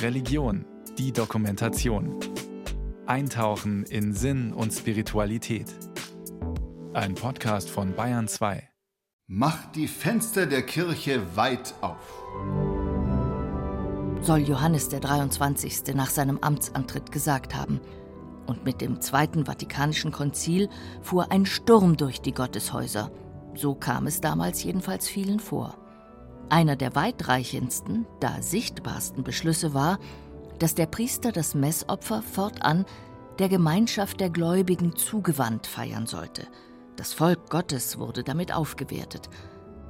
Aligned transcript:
Religion, 0.00 0.64
die 0.98 1.12
Dokumentation. 1.12 2.18
Eintauchen 3.06 3.84
in 3.84 4.12
Sinn 4.12 4.52
und 4.52 4.72
Spiritualität. 4.72 5.66
Ein 6.92 7.14
Podcast 7.14 7.70
von 7.70 7.94
Bayern 7.94 8.28
2. 8.28 8.68
Macht 9.26 9.76
die 9.76 9.88
Fenster 9.88 10.46
der 10.46 10.62
Kirche 10.62 11.36
weit 11.36 11.74
auf. 11.80 12.22
Soll 14.20 14.40
Johannes 14.40 14.88
der 14.88 15.00
23. 15.00 15.94
nach 15.94 16.10
seinem 16.10 16.38
Amtsantritt 16.38 17.10
gesagt 17.10 17.54
haben. 17.54 17.80
Und 18.46 18.64
mit 18.64 18.80
dem 18.80 19.00
Zweiten 19.00 19.46
Vatikanischen 19.46 20.12
Konzil 20.12 20.68
fuhr 21.00 21.32
ein 21.32 21.46
Sturm 21.46 21.96
durch 21.96 22.20
die 22.20 22.34
Gotteshäuser. 22.34 23.10
So 23.54 23.74
kam 23.74 24.06
es 24.06 24.20
damals 24.20 24.62
jedenfalls 24.62 25.08
vielen 25.08 25.40
vor. 25.40 25.81
Einer 26.52 26.76
der 26.76 26.94
weitreichendsten, 26.94 28.04
da 28.20 28.42
sichtbarsten 28.42 29.24
Beschlüsse 29.24 29.72
war, 29.72 29.98
dass 30.58 30.74
der 30.74 30.84
Priester 30.84 31.32
das 31.32 31.54
Messopfer 31.54 32.20
fortan 32.20 32.84
der 33.38 33.48
Gemeinschaft 33.48 34.20
der 34.20 34.28
Gläubigen 34.28 34.94
zugewandt 34.94 35.66
feiern 35.66 36.04
sollte. 36.04 36.46
Das 36.96 37.14
Volk 37.14 37.48
Gottes 37.48 37.98
wurde 37.98 38.22
damit 38.22 38.54
aufgewertet. 38.54 39.30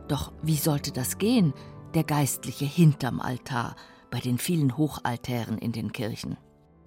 Doch 0.06 0.30
wie 0.41 0.55
sollte 0.55 0.93
das 0.93 1.19
gehen, 1.19 1.53
der 1.95 2.05
Geistliche 2.05 2.65
hinterm 2.65 3.19
Altar, 3.19 3.75
bei 4.12 4.20
den 4.20 4.39
vielen 4.39 4.77
Hochaltären 4.77 5.59
in 5.59 5.73
den 5.73 5.91
Kirchen? 5.91 6.37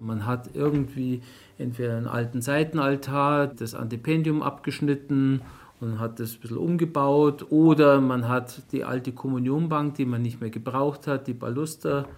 Man 0.00 0.24
hat 0.24 0.54
irgendwie 0.54 1.20
entweder 1.58 1.98
einen 1.98 2.08
alten 2.08 2.40
Seitenaltar, 2.40 3.48
das 3.48 3.74
Antipendium 3.74 4.42
abgeschnitten 4.42 5.42
und 5.80 5.98
hat 5.98 6.20
das 6.20 6.34
ein 6.34 6.40
bisschen 6.40 6.58
umgebaut 6.58 7.46
oder 7.50 8.00
man 8.00 8.28
hat 8.28 8.62
die 8.72 8.84
alte 8.84 9.12
Kommunionbank, 9.12 9.94
die 9.94 10.06
man 10.06 10.22
nicht 10.22 10.40
mehr 10.40 10.50
gebraucht 10.50 11.06
hat, 11.06 11.26
die 11.26 11.34
Baluster 11.34 12.08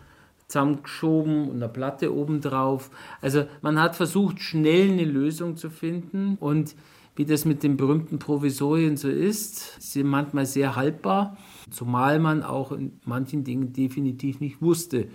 zusammengeschoben 0.47 1.49
und 1.49 1.57
eine 1.57 1.69
Platte 1.69 2.15
obendrauf. 2.15 2.91
Also 3.21 3.45
man 3.60 3.80
hat 3.80 3.97
versucht, 3.97 4.41
schnell 4.41 4.93
eine 4.93 5.05
Lösung 5.05 5.57
zu 5.57 5.71
finden 5.71 6.37
und 6.41 6.74
wie 7.16 7.24
das 7.24 7.45
mit 7.45 7.65
den 7.65 7.77
berühmten 7.77 8.21
Provisorien 8.21 8.97
so 8.97 9.09
ist, 9.09 9.82
sind 9.82 10.07
manchmal 10.07 10.47
sehr 10.47 10.77
haltbar, 10.77 11.37
zumal 11.69 12.21
man 12.21 12.45
auch 12.45 12.71
in 12.71 13.01
manchen 13.04 13.43
Dingen 13.43 13.73
definitiv 13.73 14.41
nicht 14.41 14.63
wusste, 14.63 15.09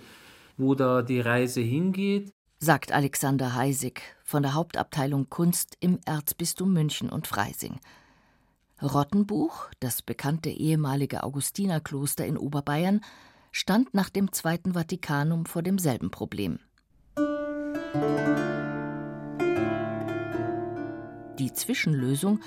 wo 0.58 0.74
da 0.74 1.00
die 1.00 1.20
Reise 1.20 1.62
hingeht. 1.62 2.30
Sagt 2.58 2.92
Alexander 2.92 3.54
Heisig 3.54 4.02
von 4.22 4.42
der 4.42 4.52
Hauptabteilung 4.52 5.30
Kunst 5.30 5.76
im 5.80 5.98
Erzbistum 6.04 6.74
München 6.74 7.08
und 7.08 7.26
Freising. 7.26 7.80
Rottenbuch, 8.84 9.70
das 9.80 10.02
bekannte 10.02 10.50
ehemalige 10.50 11.22
Augustinerkloster 11.22 12.26
in 12.26 12.36
Oberbayern, 12.36 13.00
stand 13.50 13.94
nach 13.94 14.10
dem 14.10 14.32
Zweiten 14.32 14.74
Vatikanum 14.74 15.46
vor 15.46 15.62
demselben 15.62 16.10
Problem. 16.10 16.58
Die 21.38 21.52
Zwischenlösung 21.52 22.40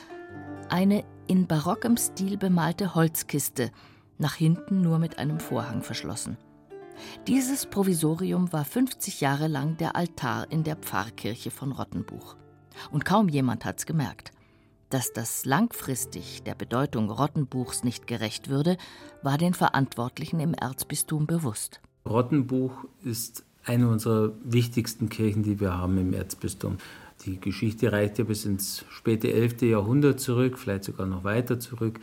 eine 0.70 1.04
in 1.28 1.48
barockem 1.48 1.98
Stil 1.98 2.38
bemalte 2.38 2.94
Holzkiste, 2.94 3.72
nach 4.18 4.36
hinten 4.36 4.82
nur 4.82 5.00
mit 5.00 5.20
einem 5.20 5.40
Vorhang 5.40 5.82
verschlossen. 5.82 6.38
Dieses 7.28 7.66
Provisorium 7.66 8.52
war 8.52 8.66
50 8.66 9.22
Jahre 9.22 9.48
lang 9.48 9.78
der 9.78 9.96
Altar 9.96 10.52
in 10.52 10.64
der 10.64 10.76
Pfarrkirche 10.76 11.52
von 11.52 11.72
Rottenbuch. 11.72 12.36
Und 12.92 13.06
kaum 13.06 13.30
jemand 13.30 13.66
hat's 13.66 13.86
gemerkt. 13.86 14.32
Dass 14.90 15.12
das 15.12 15.44
langfristig 15.44 16.44
der 16.44 16.56
Bedeutung 16.56 17.12
Rottenbuchs 17.12 17.84
nicht 17.84 18.08
gerecht 18.08 18.50
würde, 18.50 18.78
war 19.22 19.38
den 19.38 19.54
Verantwortlichen 19.54 20.40
im 20.40 20.54
Erzbistum 20.54 21.28
bewusst. 21.28 21.82
Rottenbuch 22.08 22.72
ist 23.04 23.44
eine 23.66 23.90
unserer 23.90 24.32
wichtigsten 24.46 25.10
Kirchen, 25.10 25.44
die 25.44 25.60
wir 25.60 25.78
haben 25.78 25.98
im 25.98 26.14
Erzbistum. 26.14 26.78
Die 27.26 27.40
Geschichte 27.40 27.92
reicht 27.92 28.18
ja 28.18 28.24
bis 28.24 28.46
ins 28.46 28.86
späte 28.90 29.34
11. 29.34 29.64
Jahrhundert 29.64 30.22
zurück, 30.22 30.58
vielleicht 30.58 30.86
sogar 30.86 31.06
noch 31.06 31.26
weiter 31.26 31.60
zurück. 31.60 32.00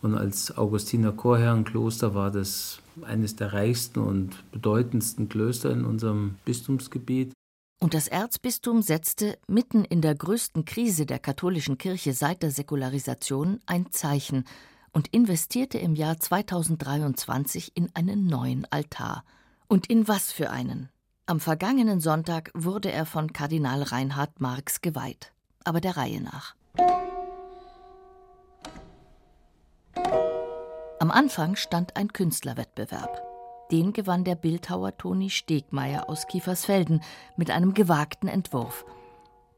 Und 0.00 0.14
als 0.14 0.56
Augustiner 0.56 1.10
Chorherrenkloster 1.10 2.14
war 2.14 2.30
das 2.30 2.80
eines 3.02 3.34
der 3.34 3.52
reichsten 3.52 3.98
und 3.98 4.44
bedeutendsten 4.52 5.28
Klöster 5.28 5.72
in 5.72 5.84
unserem 5.84 6.36
Bistumsgebiet. 6.44 7.32
Und 7.80 7.94
das 7.94 8.08
Erzbistum 8.08 8.82
setzte 8.82 9.38
mitten 9.46 9.84
in 9.84 10.00
der 10.00 10.14
größten 10.14 10.64
Krise 10.64 11.06
der 11.06 11.20
katholischen 11.20 11.78
Kirche 11.78 12.12
seit 12.12 12.42
der 12.42 12.50
Säkularisation 12.50 13.60
ein 13.66 13.92
Zeichen 13.92 14.44
und 14.92 15.08
investierte 15.08 15.78
im 15.78 15.94
Jahr 15.94 16.18
2023 16.18 17.76
in 17.76 17.90
einen 17.94 18.26
neuen 18.26 18.66
Altar. 18.70 19.24
Und 19.68 19.88
in 19.88 20.08
was 20.08 20.32
für 20.32 20.50
einen? 20.50 20.88
Am 21.26 21.40
vergangenen 21.40 22.00
Sonntag 22.00 22.50
wurde 22.54 22.90
er 22.90 23.06
von 23.06 23.32
Kardinal 23.32 23.82
Reinhard 23.82 24.40
Marx 24.40 24.80
geweiht, 24.80 25.32
aber 25.62 25.80
der 25.80 25.96
Reihe 25.96 26.20
nach. 26.20 26.54
Am 30.98 31.10
Anfang 31.12 31.54
stand 31.54 31.96
ein 31.96 32.12
Künstlerwettbewerb. 32.12 33.27
Den 33.70 33.92
gewann 33.92 34.24
der 34.24 34.34
Bildhauer 34.34 34.96
Toni 34.96 35.30
Stegmeier 35.30 36.08
aus 36.08 36.26
Kiefersfelden 36.26 37.02
mit 37.36 37.50
einem 37.50 37.74
gewagten 37.74 38.28
Entwurf. 38.28 38.84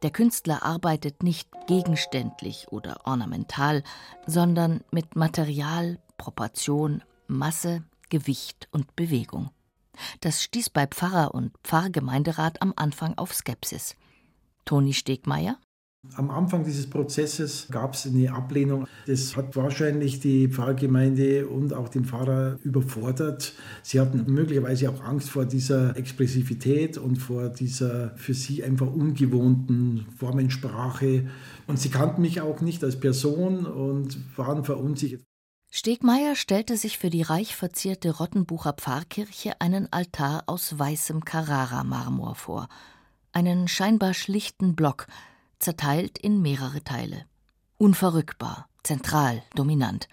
Der 0.02 0.10
Künstler 0.10 0.62
arbeitet 0.62 1.22
nicht 1.22 1.48
gegenständlich 1.66 2.68
oder 2.70 3.00
ornamental, 3.04 3.82
sondern 4.26 4.82
mit 4.90 5.14
Material, 5.14 5.98
Proportion, 6.16 7.02
Masse, 7.26 7.84
Gewicht 8.08 8.68
und 8.72 8.96
Bewegung. 8.96 9.50
Das 10.20 10.42
stieß 10.42 10.70
bei 10.70 10.86
Pfarrer 10.86 11.34
und 11.34 11.52
Pfarrgemeinderat 11.62 12.62
am 12.62 12.72
Anfang 12.76 13.16
auf 13.18 13.34
Skepsis. 13.34 13.96
Toni 14.64 14.94
Stegmeier 14.94 15.58
am 16.14 16.30
Anfang 16.30 16.64
dieses 16.64 16.88
Prozesses 16.88 17.68
gab 17.70 17.94
es 17.94 18.06
eine 18.06 18.32
Ablehnung. 18.32 18.86
Das 19.06 19.36
hat 19.36 19.54
wahrscheinlich 19.56 20.20
die 20.20 20.48
Pfarrgemeinde 20.48 21.46
und 21.46 21.72
auch 21.72 21.88
den 21.88 22.04
Pfarrer 22.04 22.58
überfordert. 22.62 23.54
Sie 23.82 24.00
hatten 24.00 24.24
möglicherweise 24.32 24.90
auch 24.90 25.02
Angst 25.04 25.30
vor 25.30 25.44
dieser 25.44 25.96
Expressivität 25.96 26.98
und 26.98 27.16
vor 27.16 27.48
dieser 27.48 28.16
für 28.16 28.34
sie 28.34 28.64
einfach 28.64 28.86
ungewohnten 28.86 30.06
Formensprache. 30.16 31.28
Und 31.66 31.78
sie 31.78 31.90
kannten 31.90 32.22
mich 32.22 32.40
auch 32.40 32.60
nicht 32.60 32.82
als 32.82 32.98
Person 32.98 33.66
und 33.66 34.18
waren 34.36 34.64
verunsichert. 34.64 35.22
Stegmeier 35.72 36.34
stellte 36.34 36.76
sich 36.76 36.98
für 36.98 37.10
die 37.10 37.22
reich 37.22 37.54
verzierte 37.54 38.16
Rottenbucher 38.16 38.72
Pfarrkirche 38.72 39.60
einen 39.60 39.92
Altar 39.92 40.42
aus 40.46 40.76
weißem 40.76 41.24
Carrara-Marmor 41.24 42.34
vor. 42.34 42.68
Einen 43.32 43.68
scheinbar 43.68 44.14
schlichten 44.14 44.74
Block– 44.74 45.06
zerteilt 45.60 46.18
in 46.18 46.42
mehrere 46.42 46.82
Teile. 46.82 47.24
Unverrückbar, 47.78 48.68
zentral, 48.82 49.42
dominant. 49.54 50.08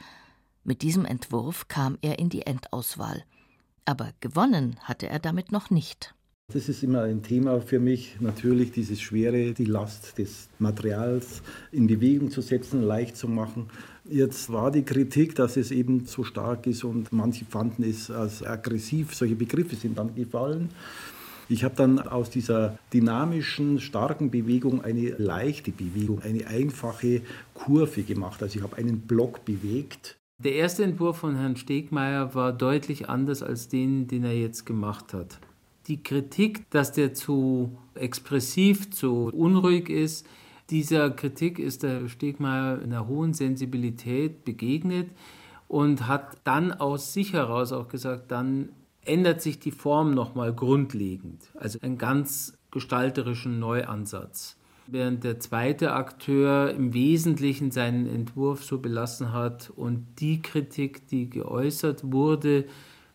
Mit 0.63 0.81
diesem 0.81 1.06
Entwurf 1.06 1.68
kam 1.68 1.97
er 2.02 2.19
in 2.19 2.30
die 2.30 2.46
Endauswahl. 2.46 3.24
Aber 3.85 4.12
gewonnen 4.19 4.78
hatte 4.84 5.08
er 5.08 5.19
damit 5.19 5.52
noch 5.52 5.69
nicht. 5.69 6.13
Das 6.53 6.69
ist 6.69 6.81
immer 6.81 7.02
ein 7.02 7.24
Thema 7.24 7.59
für 7.59 7.80
mich, 7.80 8.22
natürlich 8.22 8.72
dieses 8.72 9.02
Schwere, 9.02 9.53
die 9.53 9.66
Last 9.66 10.18
des 10.18 10.47
Materials 10.59 11.41
in 11.74 11.88
Bewegung 11.88 12.31
zu 12.31 12.40
setzen, 12.40 12.81
leicht 12.84 13.18
zu 13.18 13.28
machen. 13.28 13.69
Jetzt 14.06 14.50
war 14.50 14.72
die 14.72 14.84
Kritik, 14.84 15.35
dass 15.35 15.58
es 15.58 15.72
eben 15.72 16.06
zu 16.06 16.24
stark 16.24 16.66
ist 16.66 16.85
und 16.85 17.12
manche 17.12 17.44
fanden 17.44 17.84
es 17.84 18.09
als 18.09 18.44
aggressiv. 18.44 19.14
Solche 19.14 19.35
Begriffe 19.35 19.75
sind 19.75 19.97
dann 19.97 20.16
gefallen. 20.16 20.69
Ich 21.50 21.63
habe 21.63 21.75
dann 21.75 22.00
aus 22.00 22.30
dieser 22.30 22.78
dynamischen, 22.94 23.80
starken 23.80 24.31
Bewegung 24.31 24.84
eine 24.84 25.09
leichte 25.18 25.72
Bewegung, 25.72 26.22
eine 26.22 26.47
einfache 26.47 27.22
Kurve 27.53 28.03
gemacht. 28.03 28.44
Also 28.44 28.59
ich 28.59 28.63
habe 28.63 28.75
einen 28.75 29.02
Block 29.02 29.46
bewegt. 29.46 30.18
Der 30.44 30.56
erste 30.56 30.84
Entwurf 30.84 31.18
von 31.18 31.35
Herrn 31.35 31.56
Stegmeier 31.56 32.35
war 32.35 32.52
deutlich 32.52 33.09
anders 33.09 33.41
als 33.41 33.69
den, 33.69 34.08
den 34.08 34.24
er 34.24 34.38
jetzt 34.38 34.66
gemacht 34.66 35.13
hat. 35.13 35.40
Die 35.88 36.03
Kritik, 36.03 36.70
dass 36.70 36.91
der 36.91 37.14
zu 37.14 37.78
expressiv, 37.96 38.91
zu 38.91 39.29
unruhig 39.34 39.90
ist, 39.90 40.28
dieser 40.70 41.09
Kritik 41.11 41.59
ist 41.59 41.82
der 41.84 42.09
Stegmeier 42.09 42.82
in 42.82 42.91
einer 42.91 43.08
hohen 43.08 43.34
Sensibilität 43.34 44.43
begegnet 44.43 45.09
und 45.70 46.08
hat 46.08 46.38
dann 46.43 46.73
aus 46.73 47.14
sich 47.14 47.32
heraus 47.32 47.72
auch 47.72 47.88
gesagt, 47.88 48.32
dann 48.32 48.70
ändert 49.07 49.41
sich 49.41 49.59
die 49.59 49.71
Form 49.71 50.13
nochmal 50.13 50.53
grundlegend. 50.53 51.49
Also 51.55 51.79
einen 51.81 51.97
ganz 51.97 52.57
gestalterischen 52.71 53.59
Neuansatz. 53.59 54.57
Während 54.89 55.23
der 55.23 55.39
zweite 55.39 55.93
Akteur 55.93 56.71
im 56.71 56.93
Wesentlichen 56.93 57.71
seinen 57.71 58.07
Entwurf 58.07 58.63
so 58.63 58.79
belassen 58.79 59.33
hat 59.33 59.69
und 59.69 60.05
die 60.19 60.41
Kritik, 60.41 61.07
die 61.07 61.29
geäußert 61.29 62.11
wurde, 62.11 62.65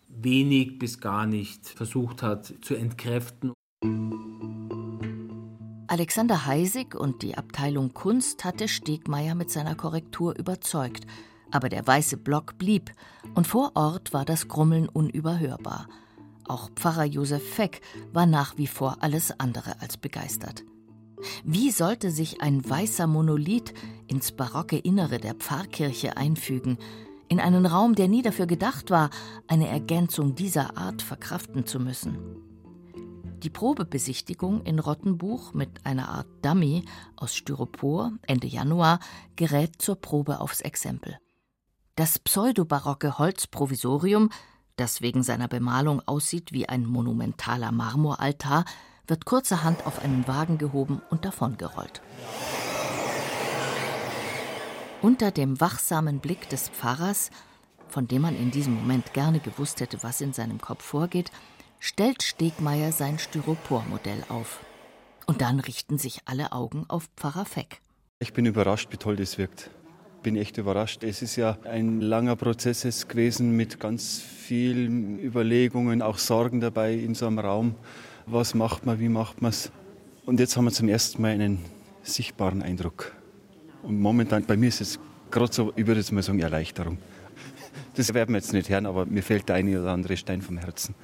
wenig 0.09 0.79
bis 0.79 1.01
gar 1.01 1.27
nicht 1.27 1.67
versucht 1.67 2.23
hat 2.23 2.53
zu 2.61 2.75
entkräften. 2.75 3.53
Alexander 5.87 6.47
Heisig 6.47 6.95
und 6.95 7.23
die 7.23 7.37
Abteilung 7.37 7.95
Kunst 7.95 8.45
hatte 8.45 8.69
Stegmeier 8.69 9.35
mit 9.35 9.51
seiner 9.51 9.75
Korrektur 9.75 10.39
überzeugt 10.39 11.07
aber 11.53 11.69
der 11.69 11.87
weiße 11.87 12.17
Block 12.17 12.59
blieb, 12.59 12.93
und 13.35 13.47
vor 13.47 13.73
Ort 13.75 14.13
war 14.13 14.25
das 14.25 14.49
Grummeln 14.49 14.89
unüberhörbar. 14.89 15.89
Auch 16.49 16.71
Pfarrer 16.75 17.05
Josef 17.05 17.43
Feck 17.43 17.81
war 18.13 18.27
nach 18.27 18.59
wie 18.59 18.67
vor 18.67 18.99
alles 19.01 19.39
andere 19.39 19.81
als 19.81 19.97
begeistert. 19.97 20.65
Wie 21.45 21.71
sollte 21.71 22.11
sich 22.11 22.43
ein 22.43 22.69
weißer 22.69 23.07
Monolith 23.07 23.75
ins 24.09 24.33
barocke 24.33 24.77
Innere 24.77 25.19
der 25.19 25.35
Pfarrkirche 25.35 26.17
einfügen, 26.17 26.79
in 27.29 27.41
einen 27.41 27.65
Raum, 27.65 27.95
der 27.95 28.09
nie 28.09 28.23
dafür 28.23 28.47
gedacht 28.47 28.91
war, 28.91 29.11
eine 29.47 29.69
Ergänzung 29.69 30.35
dieser 30.35 30.77
Art 30.77 31.01
verkraften 31.01 31.65
zu 31.65 31.79
müssen? 31.79 32.19
Die 33.43 33.51
Probebesichtigung 33.51 34.63
in 34.63 34.79
Rottenbuch 34.79 35.53
mit 35.53 35.85
einer 35.85 36.09
Art 36.09 36.29
Dummy 36.43 36.85
aus 37.17 37.35
Styropor 37.35 38.13
Ende 38.23 38.47
Januar 38.47 39.01
gerät 39.35 39.81
zur 39.83 39.97
Probe 39.97 40.41
aufs 40.41 40.61
Exempel. 40.61 41.19
Das 41.95 42.19
pseudobarocke 42.19 43.19
Holzprovisorium, 43.19 44.31
das 44.77 45.03
wegen 45.03 45.23
seiner 45.23 45.47
Bemalung 45.47 46.01
aussieht 46.07 46.51
wie 46.53 46.67
ein 46.67 46.87
monumentaler 46.87 47.71
Marmoraltar, 47.71 48.65
wird 49.07 49.27
kurzerhand 49.27 49.85
auf 49.87 50.03
einen 50.03 50.27
Wagen 50.27 50.57
gehoben 50.57 51.03
und 51.11 51.27
davongerollt. 51.27 52.01
Unter 55.03 55.31
dem 55.33 55.61
wachsamen 55.61 56.21
Blick 56.21 56.49
des 56.49 56.71
Pfarrers, 56.71 57.31
von 57.89 58.09
dem 58.09 58.23
man 58.23 58.37
in 58.37 58.51
diesem 58.51 58.75
Moment 58.75 59.13
gerne 59.13 59.41
gewusst 59.41 59.81
hätte, 59.81 60.03
was 60.03 60.23
in 60.23 60.33
seinem 60.33 60.63
Kopf 60.63 60.83
vorgeht, 60.83 61.31
stellt 61.79 62.23
Stegmeier 62.23 62.93
sein 62.93 63.19
Styropormodell 63.19 64.25
auf. 64.31 64.61
Und 65.27 65.43
dann 65.43 65.61
richten 65.61 65.99
sich 65.99 66.21
alle 66.25 66.53
Augen 66.53 66.87
auf 66.89 67.11
Pfarrer 67.17 67.45
Feck. 67.45 67.83
Ich 68.19 68.33
bin 68.33 68.47
überrascht, 68.47 68.91
wie 68.93 68.97
toll 68.97 69.17
das 69.17 69.37
wirkt. 69.37 69.71
Bin 70.23 70.37
echt 70.37 70.57
überrascht. 70.57 71.03
Es 71.03 71.21
ist 71.21 71.37
ja 71.37 71.59
ein 71.65 72.01
langer 72.01 72.37
Prozess 72.37 73.09
gewesen 73.09 73.57
mit 73.57 73.81
ganz 73.81 74.21
vielen 74.21 75.19
Überlegungen, 75.19 76.01
auch 76.01 76.19
Sorgen 76.19 76.61
dabei 76.61 76.95
in 76.95 77.15
so 77.15 77.27
einem 77.27 77.41
Raum. 77.41 77.75
Was 78.27 78.55
macht 78.55 78.87
man, 78.87 79.01
wie 79.01 79.09
macht 79.09 79.43
man 79.43 79.51
es? 79.51 79.73
Und 80.25 80.39
jetzt 80.39 80.57
haben 80.57 80.67
wir 80.67 80.71
zum 80.71 80.89
ersten 80.89 81.21
Mal 81.21 81.33
einen 81.33 81.65
sichtbaren 82.05 82.63
Eindruck. 82.63 83.13
Und 83.83 84.01
momentan, 84.01 84.45
bei 84.45 84.57
mir 84.57 84.69
ist 84.69 84.81
es 84.81 85.01
gerade 85.33 85.53
so, 85.53 85.73
ich 85.75 85.87
würde 85.87 86.01
jetzt 86.01 86.13
mal 86.13 86.23
sagen, 86.23 86.39
Erleichterung. 86.39 86.99
Das 87.95 88.15
werden 88.15 88.31
wir 88.31 88.39
jetzt 88.39 88.53
nicht 88.53 88.69
hören, 88.69 88.87
aber 88.87 89.07
mir 89.07 89.23
fällt 89.23 89.49
der 89.49 89.57
eine 89.57 89.81
oder 89.81 89.91
andere 89.91 90.17
Stein 90.17 90.41
vom 90.41 90.59
Herzen. 90.59 90.95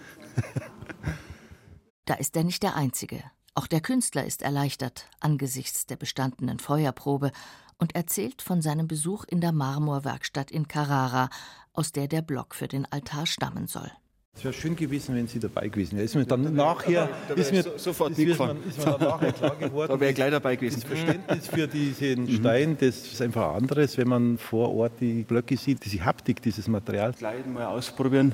Da 2.04 2.14
ist 2.14 2.36
er 2.36 2.44
nicht 2.44 2.62
der 2.62 2.76
Einzige. 2.76 3.24
Auch 3.54 3.66
der 3.66 3.80
Künstler 3.80 4.24
ist 4.24 4.42
erleichtert 4.42 5.10
angesichts 5.20 5.84
der 5.86 5.96
bestandenen 5.96 6.60
Feuerprobe 6.60 7.32
und 7.78 7.94
erzählt 7.94 8.42
von 8.42 8.60
seinem 8.60 8.88
Besuch 8.88 9.24
in 9.24 9.40
der 9.40 9.52
Marmorwerkstatt 9.52 10.50
in 10.50 10.68
Carrara, 10.68 11.30
aus 11.72 11.92
der 11.92 12.08
der 12.08 12.22
Block 12.22 12.54
für 12.54 12.68
den 12.68 12.86
Altar 12.90 13.26
stammen 13.26 13.66
soll. 13.66 13.90
Es 14.38 14.44
wäre 14.44 14.54
schön 14.54 14.76
gewesen, 14.76 15.16
wenn 15.16 15.26
Sie 15.26 15.40
dabei 15.40 15.66
gewesen 15.66 15.96
wären. 15.96 16.04
Ist 16.04 16.14
mir 16.14 16.24
dann 16.24 16.54
nachher 16.54 17.08
da 17.26 17.34
ist 17.34 17.50
mir, 17.50 17.64
sofort 17.76 18.12
ist 18.12 18.18
mitgefahren. 18.18 18.58
Ist 18.68 18.78
mir 18.78 18.96
nachher 18.96 19.32
klar 19.32 19.56
geworden. 19.58 19.92
da 19.92 19.98
wäre 19.98 20.10
ich 20.10 20.14
gleich 20.14 20.30
dabei 20.30 20.54
gewesen. 20.54 20.80
Das 20.80 20.84
Verständnis 20.84 21.48
für 21.48 21.66
diesen 21.66 22.22
mhm. 22.22 22.36
Stein, 22.36 22.76
das 22.78 22.98
ist 22.98 23.20
einfach 23.20 23.56
anderes, 23.56 23.98
wenn 23.98 24.06
man 24.06 24.38
vor 24.38 24.72
Ort 24.72 25.00
die 25.00 25.24
Blöcke 25.24 25.56
sieht, 25.56 25.84
diese 25.84 26.04
Haptik 26.04 26.40
dieses 26.40 26.68
Materials. 26.68 27.18
Gleich 27.18 27.44
mal 27.46 27.66
ausprobieren, 27.66 28.32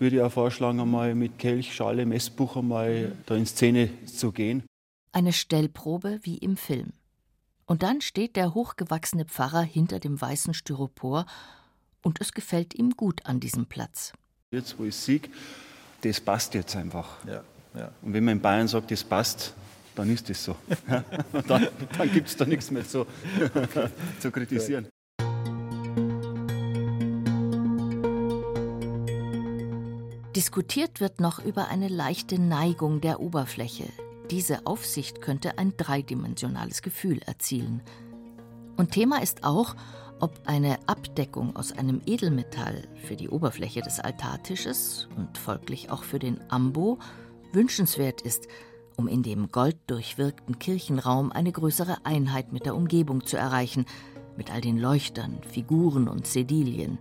würde 0.00 0.16
ich 0.16 0.22
auch 0.22 0.32
vorschlagen, 0.32 0.80
einmal 0.80 1.14
mit 1.14 1.38
Kelch, 1.38 1.72
Schale, 1.72 2.04
Messbuch 2.04 2.56
einmal 2.56 3.12
da 3.26 3.36
in 3.36 3.46
Szene 3.46 3.90
zu 4.06 4.32
gehen. 4.32 4.64
Eine 5.12 5.32
Stellprobe 5.32 6.18
wie 6.22 6.38
im 6.38 6.56
Film. 6.56 6.94
Und 7.66 7.82
dann 7.82 8.00
steht 8.00 8.36
der 8.36 8.54
hochgewachsene 8.54 9.24
Pfarrer 9.24 9.62
hinter 9.62 9.98
dem 9.98 10.20
weißen 10.20 10.54
Styropor 10.54 11.26
und 12.02 12.20
es 12.20 12.32
gefällt 12.32 12.74
ihm 12.74 12.90
gut 12.90 13.24
an 13.24 13.40
diesem 13.40 13.66
Platz. 13.66 14.12
Jetzt, 14.50 14.78
wo 14.78 14.84
ich 14.84 14.94
sehe, 14.94 15.20
das 16.02 16.20
passt 16.20 16.54
jetzt 16.54 16.76
einfach. 16.76 17.24
Ja, 17.26 17.42
ja. 17.74 17.90
Und 18.02 18.12
wenn 18.12 18.24
man 18.24 18.36
in 18.36 18.42
Bayern 18.42 18.68
sagt, 18.68 18.90
das 18.90 19.02
passt, 19.02 19.54
dann 19.94 20.10
ist 20.10 20.28
das 20.28 20.44
so. 20.44 20.56
dann 21.48 21.68
dann 21.96 22.12
gibt 22.12 22.28
es 22.28 22.36
da 22.36 22.44
nichts 22.44 22.70
mehr 22.70 22.86
zu, 22.86 23.06
zu 24.20 24.30
kritisieren. 24.30 24.88
Diskutiert 30.36 31.00
wird 31.00 31.20
noch 31.20 31.42
über 31.42 31.68
eine 31.68 31.88
leichte 31.88 32.40
Neigung 32.40 33.00
der 33.00 33.20
Oberfläche. 33.20 33.88
Diese 34.30 34.66
Aufsicht 34.66 35.20
könnte 35.20 35.58
ein 35.58 35.76
dreidimensionales 35.76 36.82
Gefühl 36.82 37.18
erzielen. 37.26 37.82
Und 38.76 38.92
Thema 38.92 39.22
ist 39.22 39.44
auch, 39.44 39.76
ob 40.20 40.40
eine 40.46 40.78
Abdeckung 40.88 41.54
aus 41.56 41.72
einem 41.72 42.00
Edelmetall 42.06 42.88
für 43.04 43.16
die 43.16 43.28
Oberfläche 43.28 43.82
des 43.82 44.00
Altartisches 44.00 45.08
und 45.16 45.36
folglich 45.36 45.90
auch 45.90 46.02
für 46.02 46.18
den 46.18 46.40
Ambo 46.50 46.98
wünschenswert 47.52 48.22
ist, 48.22 48.48
um 48.96 49.08
in 49.08 49.22
dem 49.22 49.50
golddurchwirkten 49.50 50.58
Kirchenraum 50.58 51.32
eine 51.32 51.52
größere 51.52 52.04
Einheit 52.04 52.52
mit 52.52 52.64
der 52.64 52.76
Umgebung 52.76 53.26
zu 53.26 53.36
erreichen, 53.36 53.86
mit 54.36 54.52
all 54.52 54.60
den 54.60 54.78
Leuchtern, 54.78 55.40
Figuren 55.50 56.08
und 56.08 56.26
Sedilien. 56.26 56.98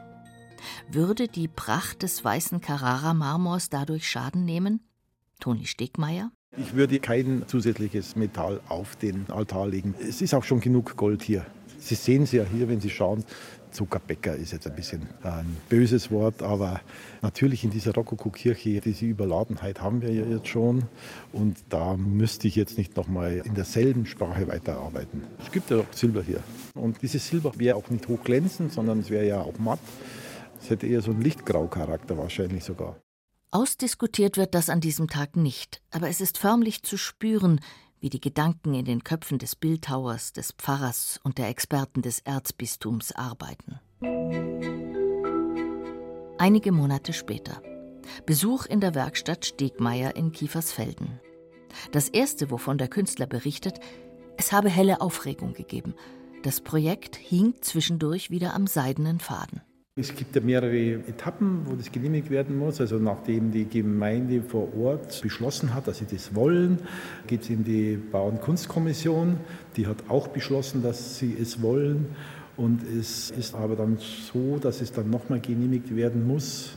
Würde 0.91 1.27
die 1.27 1.47
Pracht 1.47 2.03
des 2.03 2.23
weißen 2.23 2.61
Carrara-Marmors 2.61 3.69
dadurch 3.69 4.09
Schaden 4.09 4.45
nehmen? 4.45 4.81
Toni 5.39 5.65
Stegmeier? 5.65 6.31
Ich 6.55 6.75
würde 6.75 6.99
kein 6.99 7.43
zusätzliches 7.47 8.15
Metall 8.15 8.59
auf 8.69 8.95
den 8.95 9.25
Altar 9.29 9.67
legen. 9.67 9.95
Es 10.07 10.21
ist 10.21 10.35
auch 10.35 10.43
schon 10.43 10.59
genug 10.59 10.95
Gold 10.95 11.23
hier. 11.23 11.45
Sie 11.79 11.95
sehen 11.95 12.23
es 12.23 12.31
ja 12.31 12.43
hier, 12.45 12.69
wenn 12.69 12.79
Sie 12.79 12.91
schauen, 12.91 13.23
Zuckerbäcker 13.71 14.35
ist 14.35 14.51
jetzt 14.53 14.67
ein 14.67 14.75
bisschen 14.75 15.07
ein 15.23 15.57
böses 15.67 16.11
Wort, 16.11 16.43
aber 16.43 16.79
natürlich 17.23 17.63
in 17.63 17.71
dieser 17.71 17.93
Rokoko-Kirche, 17.93 18.81
diese 18.81 19.05
Überladenheit 19.05 19.81
haben 19.81 20.01
wir 20.03 20.11
ja 20.13 20.25
jetzt 20.25 20.47
schon 20.47 20.83
und 21.31 21.57
da 21.69 21.97
müsste 21.97 22.47
ich 22.47 22.55
jetzt 22.55 22.77
nicht 22.77 22.95
nochmal 22.95 23.41
in 23.43 23.55
derselben 23.55 24.05
Sprache 24.05 24.47
weiterarbeiten. 24.47 25.23
Es 25.43 25.51
gibt 25.51 25.71
ja 25.71 25.77
auch 25.77 25.91
Silber 25.91 26.21
hier 26.21 26.39
und 26.75 27.01
dieses 27.01 27.27
Silber 27.27 27.51
wäre 27.57 27.75
auch 27.75 27.89
nicht 27.89 28.07
hochglänzend, 28.07 28.71
sondern 28.71 28.99
es 28.99 29.09
wäre 29.09 29.27
ja 29.27 29.41
auch 29.41 29.57
matt. 29.57 29.79
Es 30.61 30.69
hätte 30.69 30.85
eher 30.85 31.01
so 31.01 31.11
einen 31.11 31.21
Lichtgrau-Charakter 31.21 32.17
wahrscheinlich 32.17 32.63
sogar. 32.63 32.95
Ausdiskutiert 33.53 34.37
wird 34.37 34.55
das 34.55 34.71
an 34.71 34.81
diesem 34.81 35.07
Tag 35.07 35.35
nicht, 35.35 35.83
aber 35.91 36.09
es 36.09 36.21
ist 36.21 36.39
förmlich 36.39 36.81
zu 36.81 36.97
spüren, 36.97 37.61
wie 37.99 38.09
die 38.09 38.19
Gedanken 38.19 38.73
in 38.73 38.83
den 38.83 39.03
Köpfen 39.03 39.37
des 39.37 39.55
Bildhauers, 39.55 40.33
des 40.33 40.53
Pfarrers 40.53 41.19
und 41.23 41.37
der 41.37 41.49
Experten 41.49 42.01
des 42.01 42.17
Erzbistums 42.21 43.11
arbeiten. 43.11 43.79
Einige 46.39 46.71
Monate 46.71 47.13
später. 47.13 47.61
Besuch 48.25 48.65
in 48.65 48.79
der 48.79 48.95
Werkstatt 48.95 49.45
Stegmeier 49.45 50.15
in 50.15 50.31
Kiefersfelden. 50.31 51.19
Das 51.91 52.09
erste, 52.09 52.49
wovon 52.49 52.79
der 52.79 52.87
Künstler 52.87 53.27
berichtet, 53.27 53.79
es 54.35 54.51
habe 54.51 54.71
helle 54.71 54.99
Aufregung 54.99 55.53
gegeben. 55.53 55.93
Das 56.41 56.59
Projekt 56.59 57.17
hing 57.17 57.53
zwischendurch 57.61 58.31
wieder 58.31 58.55
am 58.55 58.65
seidenen 58.65 59.19
Faden. 59.19 59.61
Es 59.95 60.15
gibt 60.15 60.35
ja 60.35 60.41
mehrere 60.41 61.05
Etappen, 61.07 61.67
wo 61.67 61.75
das 61.75 61.91
genehmigt 61.91 62.31
werden 62.31 62.57
muss. 62.57 62.81
Also 62.81 62.97
nachdem 62.97 63.51
die 63.51 63.65
Gemeinde 63.65 64.41
vor 64.41 64.75
Ort 64.75 65.21
beschlossen 65.21 65.75
hat, 65.75 65.87
dass 65.87 65.99
sie 65.99 66.07
das 66.09 66.33
wollen, 66.33 66.79
geht 67.27 67.43
es 67.43 67.51
in 67.51 67.63
die 67.63 67.97
Bau- 67.97 68.27
und 68.27 68.41
Kunstkommission. 68.41 69.37
Die 69.77 69.85
hat 69.85 69.97
auch 70.09 70.29
beschlossen, 70.29 70.81
dass 70.81 71.19
sie 71.19 71.37
es 71.39 71.61
wollen. 71.61 72.07
Und 72.57 72.81
es 72.81 73.29
ist 73.29 73.53
aber 73.53 73.75
dann 73.75 73.99
so, 73.99 74.57
dass 74.57 74.81
es 74.81 74.91
dann 74.91 75.11
nochmal 75.11 75.41
genehmigt 75.41 75.95
werden 75.95 76.25
muss. 76.25 76.75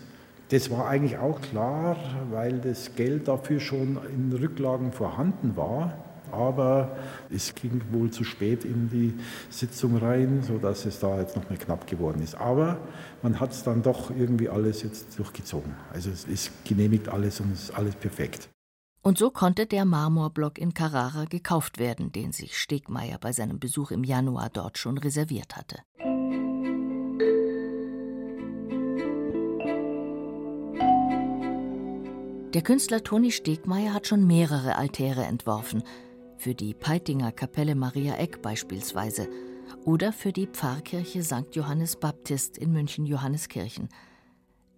Das 0.51 0.71
war 0.71 0.87
eigentlich 0.87 1.17
auch 1.17 1.41
klar, 1.41 1.97
weil 2.31 2.59
das 2.59 2.97
Geld 2.97 3.29
dafür 3.29 3.61
schon 3.61 3.97
in 4.15 4.31
Rücklagen 4.37 4.93
vorhanden 4.93 5.57
war 5.57 6.06
aber 6.33 6.97
es 7.31 7.55
ging 7.55 7.83
wohl 7.93 8.11
zu 8.11 8.25
spät 8.25 8.65
in 8.65 8.89
die 8.89 9.15
Sitzung 9.51 9.97
rein, 9.97 10.43
sodass 10.43 10.87
es 10.87 11.01
da 11.01 11.21
jetzt 11.21 11.37
nochmal 11.37 11.59
knapp 11.59 11.87
geworden 11.87 12.23
ist. 12.23 12.35
Aber 12.35 12.79
man 13.23 13.41
hat 13.41 13.53
es 13.53 13.63
dann 13.63 13.83
doch 13.83 14.11
irgendwie 14.11 14.49
alles 14.49 14.83
jetzt 14.83 15.19
durchgezogen. 15.19 15.75
Also 15.93 16.11
es 16.11 16.25
ist 16.25 16.51
genehmigt 16.65 17.09
alles 17.09 17.41
und 17.41 17.53
es 17.53 17.65
ist 17.65 17.75
alles 17.75 17.95
perfekt. 17.95 18.49
Und 19.03 19.19
so 19.19 19.31
konnte 19.31 19.67
der 19.67 19.85
Marmorblock 19.85 20.59
in 20.59 20.75
Carrara 20.75 21.27
gekauft 21.27 21.79
werden, 21.79 22.11
den 22.11 22.33
sich 22.33 22.59
Stegmeier 22.59 23.19
bei 23.21 23.33
seinem 23.33 23.61
Besuch 23.61 23.93
im 23.93 24.03
Januar 24.03 24.51
dort 24.53 24.79
schon 24.79 24.99
reserviert 24.99 25.57
hatte. 25.57 25.77
Der 32.57 32.63
Künstler 32.63 33.05
Toni 33.05 33.33
Stegmeier 33.33 33.93
hat 33.93 34.07
schon 34.07 34.27
mehrere 34.27 34.77
Altäre 34.77 35.25
entworfen, 35.25 35.83
für 36.39 36.55
die 36.55 36.75
Peitinger 36.75 37.33
Kapelle 37.33 37.75
Maria 37.75 38.17
Eck 38.17 38.43
beispielsweise 38.43 39.29
oder 39.85 40.13
für 40.13 40.33
die 40.33 40.47
Pfarrkirche 40.47 41.23
St. 41.23 41.55
Johannes 41.55 41.97
Baptist 41.97 42.59
in 42.59 42.73
München-Johanneskirchen. 42.73 43.89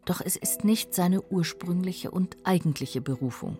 Doch 0.05 0.21
es 0.25 0.37
ist 0.37 0.65
nicht 0.65 0.95
seine 0.95 1.23
ursprüngliche 1.23 2.11
und 2.11 2.37
eigentliche 2.45 3.00
Berufung. 3.00 3.59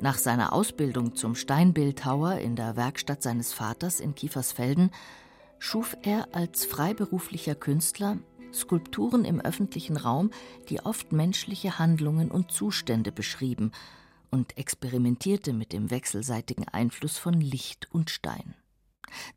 Nach 0.00 0.18
seiner 0.18 0.52
Ausbildung 0.52 1.14
zum 1.14 1.34
Steinbildhauer 1.34 2.36
in 2.36 2.56
der 2.56 2.76
Werkstatt 2.76 3.22
seines 3.22 3.52
Vaters 3.52 4.00
in 4.00 4.14
Kiefersfelden 4.14 4.90
schuf 5.58 5.96
er 6.02 6.28
als 6.32 6.64
freiberuflicher 6.64 7.54
Künstler 7.54 8.18
Skulpturen 8.52 9.24
im 9.24 9.40
öffentlichen 9.40 9.96
Raum, 9.96 10.30
die 10.70 10.80
oft 10.80 11.12
menschliche 11.12 11.78
Handlungen 11.78 12.30
und 12.30 12.50
Zustände 12.50 13.12
beschrieben 13.12 13.72
und 14.30 14.56
experimentierte 14.58 15.52
mit 15.52 15.72
dem 15.72 15.90
wechselseitigen 15.90 16.68
Einfluss 16.68 17.18
von 17.18 17.34
Licht 17.34 17.88
und 17.92 18.10
Stein. 18.10 18.54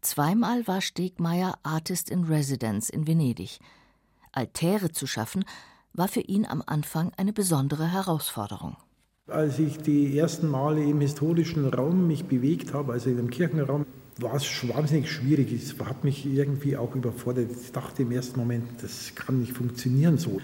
Zweimal 0.02 0.68
war 0.68 0.82
Stegmeier 0.82 1.58
Artist 1.64 2.10
in 2.10 2.24
Residence 2.24 2.90
in 2.90 3.08
Venedig. 3.08 3.60
Altäre 4.32 4.92
zu 4.92 5.08
schaffen, 5.08 5.46
war 5.94 6.08
für 6.08 6.22
ihn 6.22 6.46
am 6.46 6.64
Anfang 6.66 7.12
eine 7.18 7.34
besondere 7.34 7.92
Herausforderung. 7.92 8.78
Als 9.28 9.60
ich 9.60 9.78
die 9.78 10.18
ersten 10.18 10.48
Male 10.48 10.84
im 10.84 11.02
historischen 11.02 11.68
Raum 11.68 12.08
mich 12.08 12.26
bewegt 12.26 12.74
habe, 12.74 12.94
also 12.94 13.10
im 13.10 13.30
Kirchenraum, 13.30 13.86
war 14.18 14.34
es 14.34 14.68
wahnsinnig 14.68 15.12
schwierig. 15.12 15.52
Es 15.54 15.78
hat 15.80 16.04
mich 16.04 16.26
irgendwie 16.26 16.76
auch 16.76 16.96
überfordert. 16.96 17.52
Ich 17.52 17.72
dachte 17.72 18.02
im 18.02 18.12
ersten 18.12 18.40
Moment, 18.40 18.66
das 18.82 19.14
kann 19.16 19.40
nicht 19.40 19.54
funktionieren 19.54 20.18
so. 20.18 20.42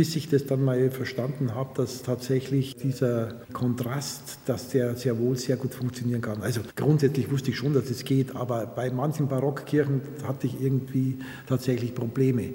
Bis 0.00 0.16
ich 0.16 0.30
das 0.30 0.46
dann 0.46 0.64
mal 0.64 0.90
verstanden 0.90 1.54
habe, 1.54 1.74
dass 1.74 2.00
tatsächlich 2.00 2.74
dieser 2.74 3.34
Kontrast, 3.52 4.38
dass 4.46 4.70
der 4.70 4.96
sehr 4.96 5.18
wohl 5.18 5.36
sehr 5.36 5.58
gut 5.58 5.74
funktionieren 5.74 6.22
kann. 6.22 6.40
Also 6.40 6.62
grundsätzlich 6.74 7.30
wusste 7.30 7.50
ich 7.50 7.58
schon, 7.58 7.74
dass 7.74 7.90
es 7.90 8.06
geht, 8.06 8.34
aber 8.34 8.64
bei 8.64 8.90
manchen 8.90 9.28
Barockkirchen 9.28 10.00
hatte 10.26 10.46
ich 10.46 10.58
irgendwie 10.58 11.18
tatsächlich 11.46 11.94
Probleme. 11.94 12.54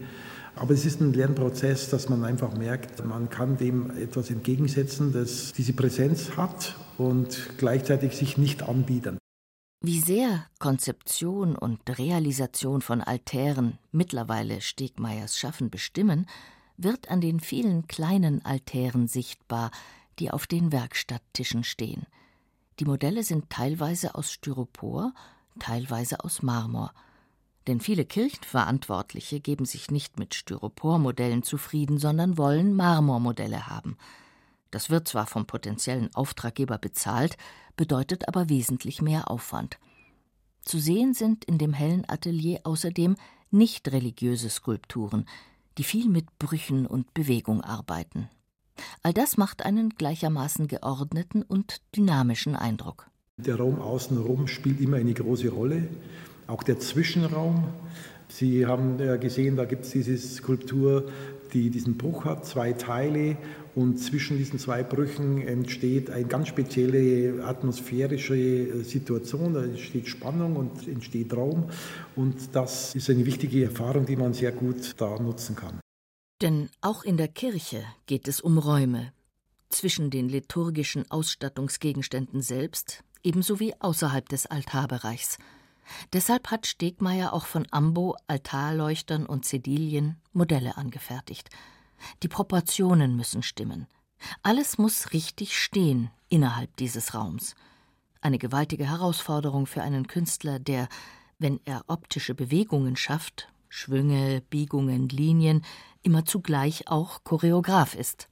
Aber 0.56 0.74
es 0.74 0.88
ist 0.88 1.02
ein 1.02 1.14
Lernprozess, 1.14 1.92
dass 1.92 2.10
man 2.10 2.24
einfach 2.24 2.58
merkt, 2.58 3.06
man 3.06 3.30
kann 3.30 3.58
dem 3.58 3.92
etwas 3.92 4.32
entgegensetzen, 4.32 5.14
das 5.14 5.54
diese 5.54 5.74
Präsenz 5.74 6.38
hat 6.38 6.76
und 6.98 7.52
gleichzeitig 7.60 8.18
sich 8.18 8.40
nicht 8.40 8.64
anbieten. 8.64 9.20
Wie 9.84 10.00
sehr 10.00 10.48
Konzeption 10.58 11.56
und 11.56 11.80
Realisation 12.00 12.82
von 12.82 13.02
Altären 13.02 13.78
mittlerweile 13.92 14.62
Stegmeiers 14.62 15.38
Schaffen 15.38 15.70
bestimmen, 15.70 16.26
wird 16.78 17.10
an 17.10 17.22
den 17.22 17.40
vielen 17.40 17.88
kleinen 17.88 18.44
Altären 18.46 19.08
sichtbar, 19.08 19.72
die 20.20 20.32
auf 20.32 20.48
den 20.48 20.72
Werkstatttischen 20.72 21.64
stehen. 21.64 22.06
Die 22.80 22.86
Modelle 22.86 23.24
sind 23.24 23.50
teilweise 23.50 24.16
aus 24.16 24.32
Styropor, 24.32 25.14
teilweise 25.60 26.24
aus 26.24 26.42
Marmor. 26.42 26.94
Denn 27.68 27.80
viele 27.80 28.06
Kirchenverantwortliche 28.06 29.40
geben 29.40 29.66
sich 29.66 29.90
nicht 29.90 30.20
mit 30.20 30.36
Styropormodellen 30.36 31.42
zufrieden, 31.44 31.98
sondern 31.98 32.38
wollen 32.38 32.76
Marmormodelle 32.76 33.68
haben. 33.68 33.98
Das 34.72 34.90
wird 34.90 35.08
zwar 35.08 35.26
vom 35.26 35.46
potenziellen 35.46 36.14
Auftraggeber 36.14 36.78
bezahlt, 36.78 37.38
bedeutet 37.76 38.28
aber 38.28 38.50
wesentlich 38.50 39.02
mehr 39.02 39.32
Aufwand. 39.32 39.80
Zu 40.62 40.80
sehen 40.80 41.14
sind 41.14 41.46
in 41.46 41.58
dem 41.58 41.74
hellen 41.74 42.08
Atelier 42.10 42.62
außerdem 42.64 43.16
nicht 43.52 43.92
religiöse 43.92 44.50
Skulpturen, 44.50 45.26
die 45.78 45.84
viel 45.84 46.10
mit 46.10 46.26
Brüchen 46.40 46.86
und 46.86 47.14
Bewegung 47.14 47.62
arbeiten. 47.62 48.30
All 49.04 49.14
das 49.14 49.38
macht 49.38 49.66
einen 49.66 49.90
gleichermaßen 49.90 50.68
geordneten 50.68 51.42
und 51.44 51.82
dynamischen 51.96 52.56
Eindruck. 52.56 53.10
Der 53.38 53.58
Raum 53.58 53.82
außenrum 53.82 54.48
spielt 54.48 54.80
immer 54.82 54.98
eine 54.98 55.14
große 55.14 55.50
Rolle, 55.50 55.88
auch 56.48 56.64
der 56.64 56.80
Zwischenraum. 56.80 57.66
Sie 58.30 58.66
haben 58.66 59.00
ja 59.00 59.18
gesehen, 59.18 59.56
da 59.56 59.66
gibt 59.66 59.86
es 59.86 59.92
diese 59.92 60.18
Skulptur, 60.18 61.10
die 61.54 61.70
diesen 61.70 61.98
Bruch 61.98 62.26
hat, 62.26 62.46
zwei 62.46 62.74
Teile 62.74 63.38
und 63.76 63.98
zwischen 63.98 64.38
diesen 64.38 64.58
zwei 64.58 64.84
Brüchen 64.84 65.46
entsteht 65.46 66.10
eine 66.10 66.26
ganz 66.26 66.48
spezielle 66.48 67.44
atmosphärische 67.44 68.84
Situation, 68.84 69.54
da 69.54 69.64
entsteht 69.64 70.08
Spannung 70.08 70.56
und 70.56 70.88
entsteht 70.88 71.34
Raum 71.36 71.70
und 72.16 72.36
das 72.54 72.96
ist 72.96 73.10
eine 73.10 73.26
wichtige 73.26 73.66
Erfahrung, 73.66 74.06
die 74.06 74.16
man 74.16 74.34
sehr 74.34 74.54
gut 74.54 74.96
da 74.98 75.20
nutzen 75.20 75.56
kann. 75.56 75.80
Denn 76.42 76.70
auch 76.82 77.04
in 77.04 77.18
der 77.18 77.28
Kirche 77.28 77.84
geht 78.06 78.28
es 78.28 78.40
um 78.40 78.58
Räume, 78.58 79.12
zwischen 79.70 80.10
den 80.10 80.30
liturgischen 80.30 81.10
Ausstattungsgegenständen 81.12 82.42
selbst, 82.42 83.04
ebenso 83.24 83.60
wie 83.60 83.74
außerhalb 83.80 84.28
des 84.30 84.46
Altarbereichs. 84.46 85.38
Deshalb 86.14 86.50
hat 86.50 86.66
Stegmeier 86.66 87.34
auch 87.34 87.46
von 87.46 87.68
Ambo, 87.72 88.16
Altarleuchtern 88.28 89.26
und 89.26 89.44
Zedilien 89.44 90.16
Modelle 90.32 90.78
angefertigt– 90.78 91.50
die 92.24 92.28
Proportionen 92.28 93.16
müssen 93.16 93.44
stimmen. 93.44 93.88
Alles 94.44 94.78
muss 94.78 95.14
richtig 95.14 95.58
stehen 95.58 96.10
innerhalb 96.30 96.76
dieses 96.78 97.14
Raums. 97.14 97.56
Eine 98.22 98.38
gewaltige 98.38 98.90
Herausforderung 98.90 99.68
für 99.68 99.82
einen 99.82 100.08
Künstler, 100.08 100.60
der, 100.60 100.88
wenn 101.38 101.60
er 101.66 101.84
optische 101.88 102.34
Bewegungen 102.34 102.96
schafft, 102.96 103.50
Schwünge, 103.70 104.42
Biegungen, 104.50 105.10
Linien, 105.10 105.64
immer 106.02 106.26
zugleich 106.26 106.88
auch 106.88 107.24
Choreograf 107.24 107.94
ist. 107.96 108.30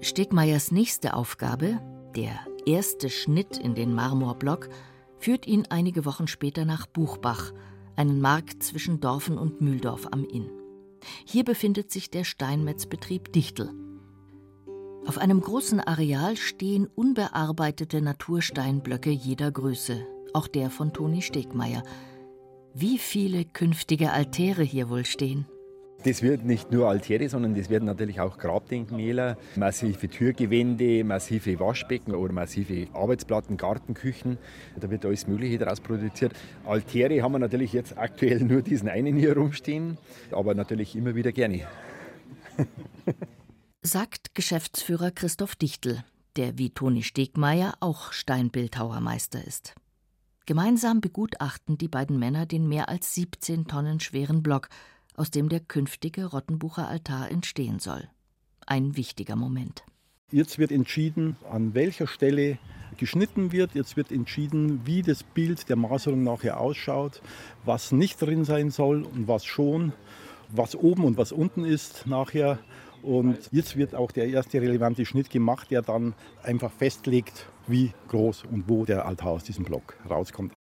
Stegmeiers 0.00 0.72
nächste 0.72 1.14
Aufgabe, 1.14 1.80
der 2.16 2.40
erste 2.66 3.10
Schnitt 3.10 3.56
in 3.56 3.74
den 3.74 3.94
Marmorblock, 3.94 4.68
führt 5.18 5.46
ihn 5.46 5.66
einige 5.70 6.04
Wochen 6.04 6.26
später 6.26 6.64
nach 6.64 6.86
Buchbach, 6.86 7.52
einen 7.98 8.20
Markt 8.20 8.62
zwischen 8.62 9.00
Dorfen 9.00 9.36
und 9.36 9.60
Mühldorf 9.60 10.06
am 10.12 10.24
Inn. 10.24 10.48
Hier 11.24 11.44
befindet 11.44 11.90
sich 11.90 12.10
der 12.10 12.24
Steinmetzbetrieb 12.24 13.32
Dichtel. 13.32 13.70
Auf 15.06 15.18
einem 15.18 15.40
großen 15.40 15.80
Areal 15.80 16.36
stehen 16.36 16.86
unbearbeitete 16.86 18.00
Natursteinblöcke 18.00 19.10
jeder 19.10 19.50
Größe, 19.50 20.06
auch 20.32 20.46
der 20.46 20.70
von 20.70 20.92
Toni 20.92 21.22
Stegmeier. 21.22 21.82
Wie 22.74 22.98
viele 22.98 23.44
künftige 23.44 24.12
Altäre 24.12 24.62
hier 24.62 24.90
wohl 24.90 25.04
stehen? 25.04 25.46
Das 26.04 26.22
wird 26.22 26.44
nicht 26.44 26.70
nur 26.70 26.88
Altäre, 26.88 27.28
sondern 27.28 27.56
das 27.56 27.70
werden 27.70 27.86
natürlich 27.86 28.20
auch 28.20 28.38
Grabdenkmäler, 28.38 29.36
massive 29.56 30.08
Türgewände, 30.08 31.02
massive 31.02 31.58
Waschbecken 31.58 32.14
oder 32.14 32.32
massive 32.32 32.86
Arbeitsplatten, 32.92 33.56
Gartenküchen. 33.56 34.38
Da 34.78 34.90
wird 34.90 35.04
alles 35.04 35.26
Mögliche 35.26 35.58
daraus 35.58 35.80
produziert. 35.80 36.34
Altäre 36.64 37.20
haben 37.22 37.32
wir 37.32 37.40
natürlich 37.40 37.72
jetzt 37.72 37.98
aktuell 37.98 38.44
nur 38.44 38.62
diesen 38.62 38.88
einen 38.88 39.16
hier 39.16 39.36
rumstehen, 39.36 39.98
aber 40.30 40.54
natürlich 40.54 40.94
immer 40.94 41.16
wieder 41.16 41.32
gerne. 41.32 41.66
Sagt 43.82 44.36
Geschäftsführer 44.36 45.10
Christoph 45.10 45.56
Dichtel, 45.56 46.04
der 46.36 46.58
wie 46.58 46.70
Toni 46.70 47.02
Stegmeier 47.02 47.74
auch 47.80 48.12
Steinbildhauermeister 48.12 49.44
ist. 49.44 49.74
Gemeinsam 50.46 51.00
begutachten 51.00 51.76
die 51.76 51.88
beiden 51.88 52.18
Männer 52.20 52.46
den 52.46 52.68
mehr 52.68 52.88
als 52.88 53.14
17 53.14 53.66
Tonnen 53.66 53.98
schweren 54.00 54.42
Block 54.42 54.68
aus 55.18 55.30
dem 55.30 55.48
der 55.48 55.60
künftige 55.60 56.26
Rottenbucher 56.26 56.88
Altar 56.88 57.30
entstehen 57.30 57.78
soll. 57.80 58.08
Ein 58.66 58.96
wichtiger 58.96 59.36
Moment. 59.36 59.84
Jetzt 60.30 60.58
wird 60.58 60.70
entschieden, 60.70 61.36
an 61.50 61.74
welcher 61.74 62.06
Stelle 62.06 62.58
geschnitten 62.98 63.50
wird. 63.50 63.74
Jetzt 63.74 63.96
wird 63.96 64.12
entschieden, 64.12 64.84
wie 64.84 65.02
das 65.02 65.22
Bild 65.22 65.68
der 65.68 65.76
Maserung 65.76 66.22
nachher 66.22 66.60
ausschaut, 66.60 67.22
was 67.64 67.92
nicht 67.92 68.20
drin 68.20 68.44
sein 68.44 68.70
soll 68.70 69.04
und 69.04 69.26
was 69.26 69.44
schon, 69.44 69.92
was 70.50 70.76
oben 70.76 71.04
und 71.04 71.16
was 71.16 71.32
unten 71.32 71.64
ist 71.64 72.06
nachher. 72.06 72.58
Und 73.02 73.38
jetzt 73.52 73.76
wird 73.76 73.94
auch 73.94 74.12
der 74.12 74.28
erste 74.28 74.60
relevante 74.60 75.06
Schnitt 75.06 75.30
gemacht, 75.30 75.70
der 75.70 75.82
dann 75.82 76.14
einfach 76.42 76.72
festlegt, 76.72 77.46
wie 77.66 77.92
groß 78.08 78.44
und 78.44 78.68
wo 78.68 78.84
der 78.84 79.06
Altar 79.06 79.30
aus 79.30 79.44
diesem 79.44 79.64
Block 79.64 79.96
rauskommt. 80.08 80.57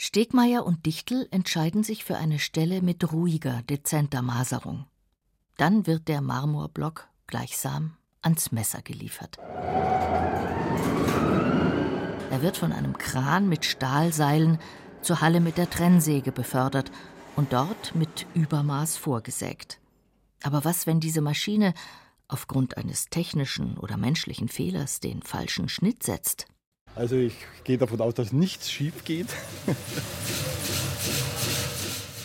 Stegmeier 0.00 0.64
und 0.64 0.86
Dichtel 0.86 1.26
entscheiden 1.32 1.82
sich 1.82 2.04
für 2.04 2.16
eine 2.16 2.38
Stelle 2.38 2.82
mit 2.82 3.12
ruhiger, 3.12 3.62
dezenter 3.62 4.22
Maserung. 4.22 4.86
Dann 5.56 5.88
wird 5.88 6.06
der 6.06 6.20
Marmorblock 6.20 7.08
gleichsam 7.26 7.96
ans 8.22 8.52
Messer 8.52 8.80
geliefert. 8.80 9.38
Er 12.30 12.42
wird 12.42 12.56
von 12.56 12.70
einem 12.70 12.96
Kran 12.96 13.48
mit 13.48 13.64
Stahlseilen 13.64 14.60
zur 15.02 15.20
Halle 15.20 15.40
mit 15.40 15.58
der 15.58 15.68
Trennsäge 15.68 16.30
befördert 16.30 16.92
und 17.34 17.52
dort 17.52 17.96
mit 17.96 18.24
Übermaß 18.34 18.96
vorgesägt. 18.96 19.80
Aber 20.44 20.64
was, 20.64 20.86
wenn 20.86 21.00
diese 21.00 21.22
Maschine 21.22 21.74
aufgrund 22.28 22.76
eines 22.76 23.08
technischen 23.10 23.76
oder 23.76 23.96
menschlichen 23.96 24.46
Fehlers 24.48 25.00
den 25.00 25.22
falschen 25.22 25.68
Schnitt 25.68 26.04
setzt? 26.04 26.46
Also 26.98 27.14
ich 27.14 27.34
gehe 27.62 27.78
davon 27.78 28.00
aus, 28.00 28.14
dass 28.14 28.32
nichts 28.32 28.72
schief 28.72 29.04
geht. 29.04 29.28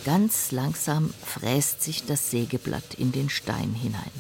Ganz 0.04 0.52
langsam 0.52 1.14
fräst 1.24 1.84
sich 1.84 2.06
das 2.06 2.32
Sägeblatt 2.32 2.96
in 2.96 3.12
den 3.12 3.30
Stein 3.30 3.76
hinein. 3.76 4.12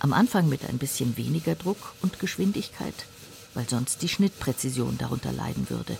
Am 0.00 0.12
Anfang 0.12 0.50
mit 0.50 0.68
ein 0.68 0.76
bisschen 0.76 1.16
weniger 1.16 1.54
Druck 1.54 1.94
und 2.02 2.18
Geschwindigkeit, 2.18 3.06
weil 3.54 3.66
sonst 3.66 4.02
die 4.02 4.10
Schnittpräzision 4.10 4.98
darunter 4.98 5.32
leiden 5.32 5.70
würde. 5.70 5.96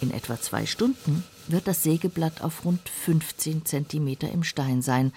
In 0.00 0.10
etwa 0.10 0.40
zwei 0.40 0.64
Stunden 0.64 1.22
wird 1.48 1.68
das 1.68 1.82
Sägeblatt 1.82 2.40
auf 2.40 2.64
rund 2.64 2.88
15 2.88 3.66
Zentimeter 3.66 4.30
im 4.30 4.42
Stein 4.42 4.80
sein. 4.80 5.12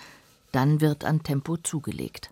Dann 0.52 0.82
wird 0.82 1.06
an 1.06 1.24
Tempo 1.24 1.56
zugelegt. 1.56 2.30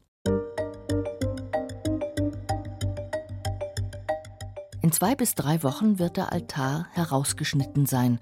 In 4.85 4.91
zwei 4.91 5.15
bis 5.15 5.33
drei 5.33 5.63
Wochen 5.63 5.97
wird 5.97 6.15
der 6.15 6.31
Altar 6.31 6.85
herausgeschnitten 6.91 7.87
sein. 7.87 8.19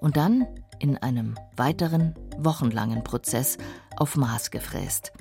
Und 0.00 0.16
dann 0.16 0.46
in 0.78 0.96
einem 0.96 1.34
weiteren, 1.56 2.14
wochenlangen 2.38 3.02
Prozess 3.02 3.58
auf 3.96 4.14
Maß 4.14 4.52
gefräst. 4.52 5.12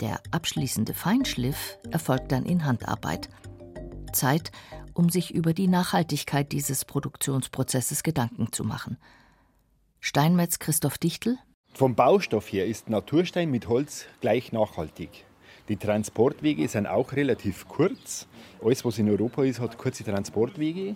Der 0.00 0.22
abschließende 0.30 0.94
Feinschliff 0.94 1.76
erfolgt 1.90 2.32
dann 2.32 2.46
in 2.46 2.64
Handarbeit. 2.64 3.28
Zeit, 4.14 4.52
um 4.94 5.10
sich 5.10 5.34
über 5.34 5.52
die 5.52 5.68
Nachhaltigkeit 5.68 6.50
dieses 6.50 6.86
Produktionsprozesses 6.86 8.02
Gedanken 8.02 8.52
zu 8.52 8.64
machen. 8.64 8.96
Steinmetz 10.00 10.58
Christoph 10.58 10.96
Dichtel. 10.96 11.36
Vom 11.74 11.94
Baustoff 11.94 12.50
her 12.50 12.64
ist 12.64 12.88
Naturstein 12.88 13.50
mit 13.50 13.68
Holz 13.68 14.06
gleich 14.22 14.50
nachhaltig. 14.50 15.25
Die 15.68 15.76
Transportwege 15.76 16.68
sind 16.68 16.86
auch 16.86 17.12
relativ 17.12 17.66
kurz. 17.66 18.28
Alles, 18.64 18.84
was 18.84 18.98
in 18.98 19.10
Europa 19.10 19.42
ist, 19.42 19.60
hat 19.60 19.76
kurze 19.76 20.04
Transportwege. 20.04 20.94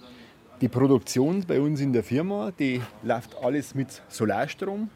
Die 0.61 0.69
Produktion 0.69 1.45
bei 1.47 1.61
uns 1.61 1.81
in 1.81 1.93
der 1.93 2.05
Firma, 2.05 2.53
die 2.57 2.81
läuft 3.03 3.37
alles 3.43 3.75
mit 3.75 4.03
Solarstrom. 4.09 4.91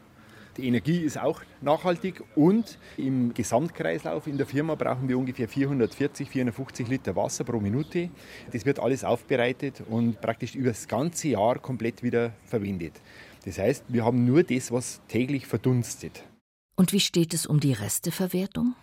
Die 0.57 0.67
Energie 0.67 0.99
ist 0.99 1.17
auch 1.17 1.41
nachhaltig 1.59 2.23
und 2.35 2.77
im 2.95 3.33
Gesamtkreislauf 3.33 4.27
in 4.27 4.37
der 4.37 4.45
Firma 4.45 4.75
brauchen 4.75 5.09
wir 5.09 5.17
ungefähr 5.17 5.49
440, 5.49 6.29
450 6.29 6.87
Liter 6.87 7.15
Wasser 7.17 7.43
pro 7.43 7.59
Minute. 7.59 8.09
Das 8.53 8.65
wird 8.65 8.79
alles 8.79 9.03
aufbereitet 9.03 9.83
und 9.89 10.21
praktisch 10.21 10.55
über 10.55 10.69
das 10.69 10.87
ganze 10.87 11.29
Jahr 11.29 11.59
komplett 11.59 12.01
wieder 12.03 12.31
verwendet. 12.45 12.93
Das 13.43 13.57
heißt, 13.59 13.83
wir 13.89 14.05
haben 14.05 14.23
nur 14.23 14.43
das, 14.43 14.71
was 14.71 15.01
täglich 15.09 15.45
verdunstet. 15.45 16.23
Und 16.77 16.93
wie 16.93 17.01
steht 17.01 17.33
es 17.33 17.45
um 17.45 17.59
die 17.59 17.73
Resteverwertung? 17.73 18.75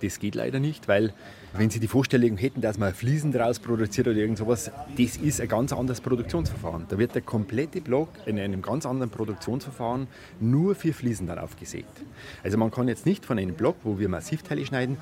Das 0.00 0.18
geht 0.18 0.34
leider 0.34 0.60
nicht, 0.60 0.88
weil 0.88 1.12
wenn 1.54 1.70
Sie 1.70 1.80
die 1.80 1.88
Vorstellung 1.88 2.36
hätten, 2.36 2.60
dass 2.60 2.78
man 2.78 2.94
Fliesen 2.94 3.32
daraus 3.32 3.58
produziert 3.58 4.06
oder 4.06 4.16
irgend 4.16 4.38
sowas, 4.38 4.70
das 4.96 5.16
ist 5.16 5.40
ein 5.40 5.48
ganz 5.48 5.72
anderes 5.72 6.00
Produktionsverfahren. 6.00 6.86
Da 6.88 6.98
wird 6.98 7.14
der 7.14 7.22
komplette 7.22 7.80
Block 7.80 8.08
in 8.26 8.38
einem 8.38 8.62
ganz 8.62 8.86
anderen 8.86 9.10
Produktionsverfahren 9.10 10.06
nur 10.40 10.74
für 10.74 10.92
Fliesen 10.92 11.26
dann 11.26 11.38
aufgesägt. 11.38 12.02
Also 12.42 12.58
man 12.58 12.70
kann 12.70 12.88
jetzt 12.88 13.06
nicht 13.06 13.24
von 13.24 13.38
einem 13.38 13.54
Block, 13.54 13.76
wo 13.82 13.98
wir 13.98 14.08
Massivteile 14.08 14.64
schneiden, 14.64 14.98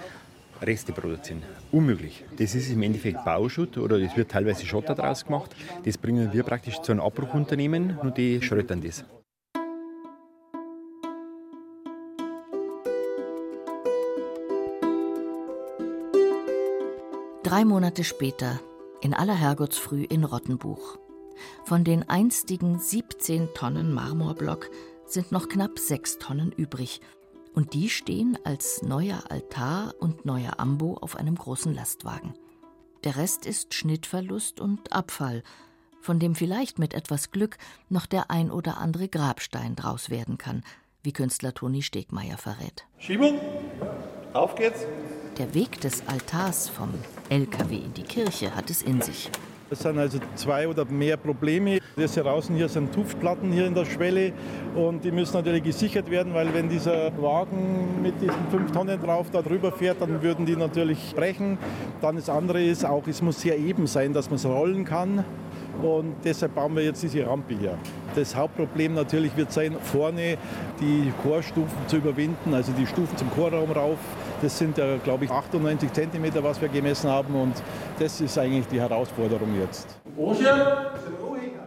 Reste 0.62 0.92
produzieren. 0.92 1.42
Unmöglich. 1.70 2.24
Das 2.38 2.54
ist 2.54 2.70
im 2.70 2.82
Endeffekt 2.82 3.24
Bauschutt 3.24 3.76
oder 3.76 3.98
es 3.98 4.16
wird 4.16 4.30
teilweise 4.30 4.64
Schotter 4.64 4.94
daraus 4.94 5.26
gemacht. 5.26 5.54
Das 5.84 5.98
bringen 5.98 6.32
wir 6.32 6.44
praktisch 6.44 6.80
zu 6.80 6.92
einem 6.92 7.02
Abbruchunternehmen 7.02 7.98
und 7.98 8.16
die 8.16 8.40
schröttern 8.40 8.80
das. 8.80 9.04
Drei 17.46 17.64
Monate 17.64 18.02
später, 18.02 18.58
in 19.00 19.14
aller 19.14 19.36
Herrgottsfrüh 19.36 20.02
in 20.02 20.24
Rottenbuch. 20.24 20.98
Von 21.64 21.84
den 21.84 22.08
einstigen 22.08 22.80
17 22.80 23.54
Tonnen 23.54 23.94
Marmorblock 23.94 24.68
sind 25.06 25.30
noch 25.30 25.48
knapp 25.48 25.78
6 25.78 26.18
Tonnen 26.18 26.50
übrig. 26.50 27.00
Und 27.54 27.72
die 27.72 27.88
stehen 27.88 28.36
als 28.42 28.82
neuer 28.82 29.22
Altar 29.28 29.94
und 30.00 30.26
neuer 30.26 30.58
Ambo 30.58 30.94
auf 30.94 31.14
einem 31.14 31.36
großen 31.36 31.72
Lastwagen. 31.72 32.34
Der 33.04 33.14
Rest 33.14 33.46
ist 33.46 33.74
Schnittverlust 33.74 34.58
und 34.58 34.92
Abfall, 34.92 35.44
von 36.00 36.18
dem 36.18 36.34
vielleicht 36.34 36.80
mit 36.80 36.94
etwas 36.94 37.30
Glück 37.30 37.58
noch 37.88 38.06
der 38.06 38.28
ein 38.28 38.50
oder 38.50 38.78
andere 38.78 39.06
Grabstein 39.06 39.76
draus 39.76 40.10
werden 40.10 40.36
kann, 40.36 40.64
wie 41.04 41.12
Künstler 41.12 41.54
Toni 41.54 41.82
Stegmeier 41.82 42.38
verrät. 42.38 42.88
Schiebung, 42.98 43.38
auf 44.32 44.56
geht's. 44.56 44.84
Der 45.38 45.52
Weg 45.52 45.82
des 45.82 46.02
Altars 46.08 46.70
vom 46.70 46.88
LKW 47.28 47.76
in 47.76 47.92
die 47.92 48.04
Kirche 48.04 48.56
hat 48.56 48.70
es 48.70 48.80
in 48.80 49.02
sich. 49.02 49.28
Es 49.68 49.80
sind 49.80 49.98
also 49.98 50.18
zwei 50.34 50.66
oder 50.66 50.86
mehr 50.86 51.18
Probleme. 51.18 51.78
Das 51.94 52.14
hier 52.14 52.22
draußen 52.22 52.56
hier 52.56 52.70
sind 52.70 52.94
Tuftplatten 52.94 53.52
hier 53.52 53.66
in 53.66 53.74
der 53.74 53.84
Schwelle 53.84 54.32
und 54.74 55.04
die 55.04 55.10
müssen 55.10 55.34
natürlich 55.34 55.62
gesichert 55.62 56.10
werden, 56.10 56.32
weil 56.32 56.54
wenn 56.54 56.70
dieser 56.70 57.12
Wagen 57.20 58.00
mit 58.00 58.14
diesen 58.18 58.48
fünf 58.50 58.72
Tonnen 58.72 58.98
drauf 59.02 59.26
da 59.30 59.42
drüber 59.42 59.72
fährt, 59.72 60.00
dann 60.00 60.22
würden 60.22 60.46
die 60.46 60.56
natürlich 60.56 61.14
brechen. 61.14 61.58
Dann 62.00 62.16
das 62.16 62.30
andere 62.30 62.62
ist 62.64 62.86
auch, 62.86 63.06
es 63.06 63.20
muss 63.20 63.38
sehr 63.42 63.58
eben 63.58 63.86
sein, 63.86 64.14
dass 64.14 64.30
man 64.30 64.36
es 64.36 64.46
rollen 64.46 64.86
kann. 64.86 65.22
Und 65.82 66.16
deshalb 66.24 66.54
bauen 66.54 66.74
wir 66.74 66.84
jetzt 66.84 67.02
diese 67.02 67.26
Rampe 67.26 67.54
hier. 67.58 67.76
Das 68.14 68.34
Hauptproblem 68.34 68.94
natürlich 68.94 69.36
wird 69.36 69.52
sein, 69.52 69.76
vorne 69.82 70.38
die 70.80 71.12
Chorstufen 71.22 71.76
zu 71.86 71.96
überwinden, 71.96 72.54
also 72.54 72.72
die 72.72 72.86
Stufen 72.86 73.16
zum 73.16 73.30
Chorraum 73.30 73.70
rauf. 73.70 73.98
Das 74.42 74.58
sind 74.58 74.78
ja, 74.78 74.96
glaube 74.98 75.26
ich, 75.26 75.30
98 75.30 75.92
Zentimeter, 75.92 76.42
was 76.42 76.60
wir 76.60 76.68
gemessen 76.68 77.10
haben. 77.10 77.34
Und 77.34 77.54
das 77.98 78.20
ist 78.20 78.38
eigentlich 78.38 78.66
die 78.68 78.80
Herausforderung 78.80 79.58
jetzt. 79.60 79.98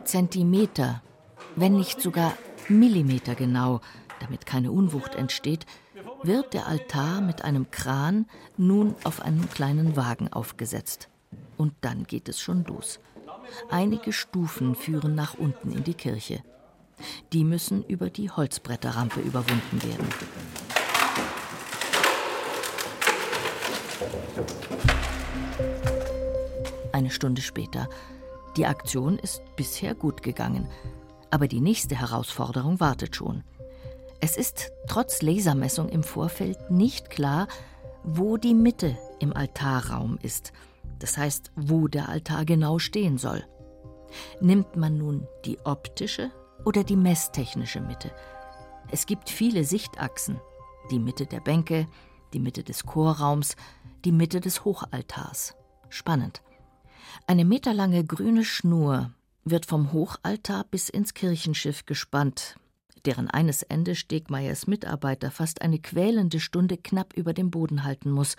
Zentimeter, 0.03 1.01
wenn 1.55 1.75
nicht 1.75 2.01
sogar 2.01 2.33
Millimeter 2.67 3.35
genau, 3.35 3.81
damit 4.19 4.45
keine 4.45 4.71
Unwucht 4.71 5.15
entsteht, 5.15 5.65
wird 6.23 6.53
der 6.53 6.67
Altar 6.67 7.21
mit 7.21 7.43
einem 7.43 7.71
Kran 7.71 8.25
nun 8.57 8.95
auf 9.03 9.21
einen 9.21 9.49
kleinen 9.49 9.95
Wagen 9.95 10.31
aufgesetzt. 10.31 11.09
Und 11.57 11.73
dann 11.81 12.03
geht 12.05 12.29
es 12.29 12.39
schon 12.39 12.63
los. 12.65 12.99
Einige 13.69 14.13
Stufen 14.13 14.75
führen 14.75 15.15
nach 15.15 15.35
unten 15.35 15.71
in 15.71 15.83
die 15.83 15.93
Kirche. 15.93 16.43
Die 17.33 17.43
müssen 17.43 17.83
über 17.83 18.09
die 18.09 18.29
Holzbretterrampe 18.29 19.21
überwunden 19.21 19.83
werden. 19.83 20.07
Eine 26.91 27.11
Stunde 27.11 27.41
später. 27.41 27.87
Die 28.57 28.65
Aktion 28.65 29.19
ist 29.19 29.41
bisher 29.55 29.95
gut 29.95 30.23
gegangen. 30.23 30.67
Aber 31.31 31.47
die 31.47 31.61
nächste 31.61 31.95
Herausforderung 31.95 32.79
wartet 32.79 33.15
schon. 33.15 33.43
Es 34.19 34.35
ist 34.35 34.71
trotz 34.87 35.21
Lasermessung 35.21 35.87
im 35.87 36.03
Vorfeld 36.03 36.71
nicht 36.71 37.09
klar, 37.09 37.47
wo 38.03 38.37
die 38.37 38.53
Mitte 38.53 38.97
im 39.19 39.33
Altarraum 39.33 40.17
ist– 40.21 40.51
das 40.99 41.17
heißt, 41.17 41.51
wo 41.55 41.87
der 41.87 42.09
Altar 42.09 42.45
genau 42.45 42.79
stehen 42.79 43.17
soll. 43.17 43.43
Nimmt 44.41 44.75
man 44.75 44.97
nun 44.97 45.27
die 45.45 45.59
optische 45.65 46.31
oder 46.65 46.83
die 46.83 46.95
messtechnische 46.95 47.81
Mitte? 47.81 48.11
Es 48.91 49.05
gibt 49.05 49.29
viele 49.29 49.63
Sichtachsen. 49.63 50.39
Die 50.91 50.99
Mitte 50.99 51.25
der 51.25 51.39
Bänke, 51.39 51.87
die 52.33 52.39
Mitte 52.39 52.63
des 52.63 52.85
Chorraums, 52.85 53.55
die 54.05 54.11
Mitte 54.11 54.39
des 54.39 54.65
Hochaltars. 54.65 55.55
Spannend. 55.89 56.41
Eine 57.27 57.45
meterlange 57.45 58.03
grüne 58.03 58.43
Schnur 58.43 59.11
wird 59.43 59.65
vom 59.65 59.93
Hochaltar 59.93 60.65
bis 60.65 60.89
ins 60.89 61.13
Kirchenschiff 61.13 61.85
gespannt, 61.85 62.55
deren 63.05 63.29
eines 63.29 63.63
Ende 63.63 63.95
Stegmeiers 63.95 64.67
Mitarbeiter 64.67 65.31
fast 65.31 65.61
eine 65.61 65.79
quälende 65.79 66.39
Stunde 66.39 66.77
knapp 66.77 67.13
über 67.13 67.33
dem 67.33 67.51
Boden 67.51 67.83
halten 67.83 68.11
muss, 68.11 68.35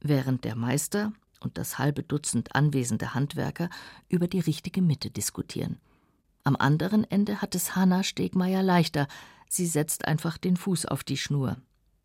während 0.00 0.44
der 0.44 0.56
Meister 0.56 1.12
und 1.44 1.58
das 1.58 1.78
halbe 1.78 2.02
Dutzend 2.02 2.54
anwesende 2.54 3.14
Handwerker 3.14 3.68
über 4.08 4.26
die 4.26 4.40
richtige 4.40 4.82
Mitte 4.82 5.10
diskutieren. 5.10 5.78
Am 6.42 6.56
anderen 6.56 7.08
Ende 7.10 7.40
hat 7.40 7.54
es 7.54 7.76
Hanna 7.76 8.02
Stegmeier 8.02 8.62
leichter. 8.62 9.06
Sie 9.48 9.66
setzt 9.66 10.06
einfach 10.06 10.36
den 10.36 10.56
Fuß 10.56 10.86
auf 10.86 11.04
die 11.04 11.16
Schnur. 11.16 11.56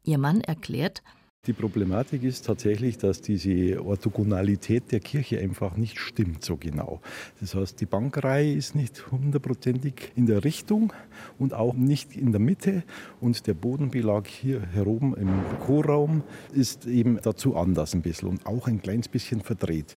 Ihr 0.03 0.17
Mann 0.17 0.41
erklärt, 0.41 1.03
die 1.45 1.53
Problematik 1.53 2.23
ist 2.23 2.45
tatsächlich, 2.45 2.97
dass 2.97 3.21
diese 3.21 3.83
Orthogonalität 3.83 4.91
der 4.91 4.99
Kirche 4.99 5.39
einfach 5.39 5.77
nicht 5.77 5.97
stimmt 5.97 6.43
so 6.43 6.57
genau. 6.57 7.01
Das 7.39 7.55
heißt, 7.55 7.79
die 7.79 7.85
Bankreihe 7.85 8.53
ist 8.53 8.75
nicht 8.75 9.09
hundertprozentig 9.09 10.11
in 10.15 10.25
der 10.25 10.43
Richtung 10.43 10.91
und 11.37 11.53
auch 11.53 11.73
nicht 11.73 12.17
in 12.17 12.31
der 12.33 12.41
Mitte. 12.41 12.83
Und 13.21 13.47
der 13.47 13.53
Bodenbelag 13.53 14.27
hier 14.27 14.61
heroben 14.61 15.15
im 15.15 15.41
Chorraum 15.65 16.23
ist 16.51 16.85
eben 16.85 17.19
dazu 17.21 17.55
anders 17.55 17.93
ein 17.93 18.01
bisschen 18.01 18.27
und 18.27 18.45
auch 18.45 18.67
ein 18.67 18.81
kleines 18.81 19.07
bisschen 19.07 19.41
verdreht. 19.41 19.95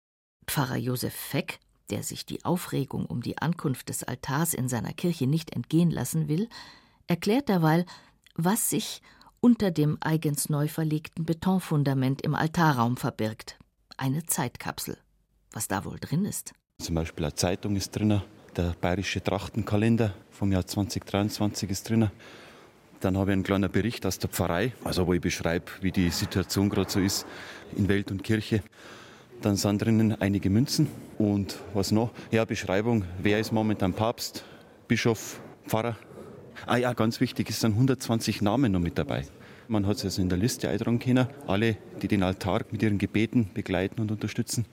Pfarrer 0.46 0.76
Josef 0.76 1.14
Feck, 1.14 1.58
der 1.88 2.02
sich 2.02 2.26
die 2.26 2.44
Aufregung 2.44 3.06
um 3.06 3.22
die 3.22 3.38
Ankunft 3.38 3.88
des 3.88 4.04
Altars 4.04 4.52
in 4.52 4.68
seiner 4.68 4.92
Kirche 4.92 5.26
nicht 5.26 5.56
entgehen 5.56 5.90
lassen 5.90 6.28
will, 6.28 6.48
erklärt 7.06 7.48
derweil, 7.48 7.86
was 8.36 8.68
sich 8.68 9.00
unter 9.40 9.70
dem 9.70 9.96
eigens 10.00 10.48
neu 10.48 10.68
verlegten 10.68 11.24
Betonfundament 11.24 12.22
im 12.22 12.34
Altarraum 12.34 12.96
verbirgt. 12.96 13.58
Eine 13.96 14.24
Zeitkapsel. 14.26 14.98
Was 15.52 15.66
da 15.66 15.84
wohl 15.84 15.98
drin 15.98 16.24
ist? 16.24 16.52
Zum 16.78 16.94
Beispiel 16.94 17.24
eine 17.24 17.34
Zeitung 17.34 17.76
ist 17.76 17.90
drin, 17.92 18.22
der 18.56 18.74
bayerische 18.80 19.22
Trachtenkalender 19.22 20.14
vom 20.30 20.52
Jahr 20.52 20.66
2023 20.66 21.70
ist 21.70 21.88
drin. 21.88 22.10
Dann 23.00 23.16
habe 23.16 23.30
ich 23.30 23.32
einen 23.32 23.42
kleinen 23.42 23.70
Bericht 23.70 24.04
aus 24.04 24.18
der 24.18 24.28
Pfarrei, 24.28 24.72
also 24.84 25.06
wo 25.06 25.14
ich 25.14 25.20
beschreibe, 25.20 25.66
wie 25.80 25.90
die 25.90 26.10
Situation 26.10 26.68
gerade 26.68 26.90
so 26.90 27.00
ist 27.00 27.26
in 27.76 27.88
Welt 27.88 28.10
und 28.10 28.22
Kirche. 28.22 28.62
Dann 29.40 29.56
sind 29.56 29.80
drinnen 29.80 30.20
einige 30.20 30.50
Münzen 30.50 30.86
und 31.18 31.58
was 31.72 31.92
noch? 31.92 32.10
Ja, 32.30 32.44
Beschreibung, 32.44 33.04
wer 33.22 33.40
ist 33.40 33.52
momentan 33.52 33.94
Papst, 33.94 34.44
Bischof, 34.86 35.40
Pfarrer 35.66 35.96
Ah 36.66 36.76
ja, 36.76 36.92
ganz 36.92 37.20
wichtig, 37.20 37.50
es 37.50 37.60
sind 37.60 37.72
120 37.72 38.42
Namen 38.42 38.72
noch 38.72 38.80
mit 38.80 38.98
dabei. 38.98 39.26
Man 39.68 39.86
hat 39.86 39.96
es 39.96 40.04
also 40.04 40.22
in 40.22 40.28
der 40.28 40.38
Liste 40.38 40.68
eintragen 40.68 40.98
können, 40.98 41.26
alle, 41.46 41.76
die 42.02 42.08
den 42.08 42.22
Altar 42.22 42.62
mit 42.70 42.82
ihren 42.82 42.98
Gebeten 42.98 43.50
begleiten 43.54 44.00
und 44.00 44.10
unterstützen. 44.10 44.66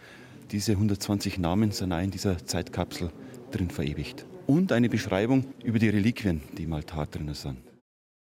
Diese 0.51 0.73
120 0.73 1.37
Namen 1.37 1.71
sind 1.71 1.93
auch 1.93 2.01
in 2.01 2.11
dieser 2.11 2.45
Zeitkapsel 2.45 3.11
drin 3.51 3.69
verewigt. 3.69 4.25
und 4.47 4.71
eine 4.71 4.89
Beschreibung 4.89 5.45
über 5.63 5.77
die 5.77 5.89
Reliquien, 5.89 6.41
die 6.57 6.63
im 6.63 6.73
Altar 6.73 7.05
drin 7.05 7.33
sind. 7.33 7.57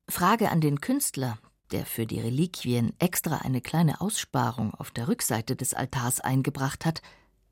Frage 0.10 0.50
an 0.52 0.62
den 0.62 0.80
Künstler, 0.80 1.40
der 1.72 1.86
für 1.86 2.06
die 2.06 2.20
Reliquien 2.20 2.94
extra 3.00 3.38
eine 3.38 3.62
kleine 3.62 4.02
Aussparung 4.02 4.74
auf 4.76 4.92
der 4.92 5.08
Rückseite 5.08 5.56
des 5.56 5.74
Altars 5.74 6.20
eingebracht 6.20 6.86
hat, 6.86 7.02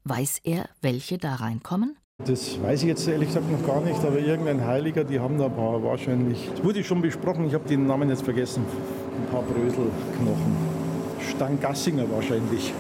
weiß 0.04 0.42
er, 0.44 0.70
welche 0.82 1.18
da 1.18 1.36
reinkommen? 1.36 1.98
Das 2.26 2.62
weiß 2.62 2.82
ich 2.82 2.88
jetzt 2.90 3.08
ehrlich 3.08 3.30
gesagt 3.30 3.50
noch 3.50 3.66
gar 3.66 3.80
nicht, 3.80 4.04
aber 4.04 4.20
irgendein 4.20 4.66
Heiliger, 4.66 5.06
die 5.06 5.22
haben 5.22 5.38
da 5.38 5.46
ein 5.46 5.56
paar 5.56 5.82
wahrscheinlich. 5.82 6.50
Das 6.52 6.64
wurde 6.66 6.84
schon 6.84 7.02
besprochen, 7.02 7.48
ich 7.48 7.54
habe 7.54 7.68
den 7.68 7.88
Namen 7.88 8.10
jetzt 8.10 8.24
vergessen. 8.24 8.66
Ein 9.16 9.32
paar 9.32 9.42
Bröselknochen. 9.42 10.58
Stangassinger 11.30 12.12
wahrscheinlich. 12.12 12.74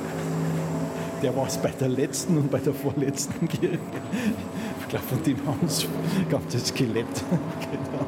Der 1.21 1.35
war 1.37 1.47
es 1.47 1.57
bei 1.57 1.69
der 1.71 1.87
letzten 1.87 2.37
und 2.37 2.51
bei 2.51 2.59
der 2.59 2.73
vorletzten 2.73 3.47
Kirche. 3.47 3.79
Ich 4.81 4.87
glaube, 4.89 5.05
von 5.05 5.23
dem 5.23 5.45
haben 5.45 5.65
es 5.65 5.87
ganzes 6.29 6.67
Skelett. 6.67 7.07
genau. 7.61 8.05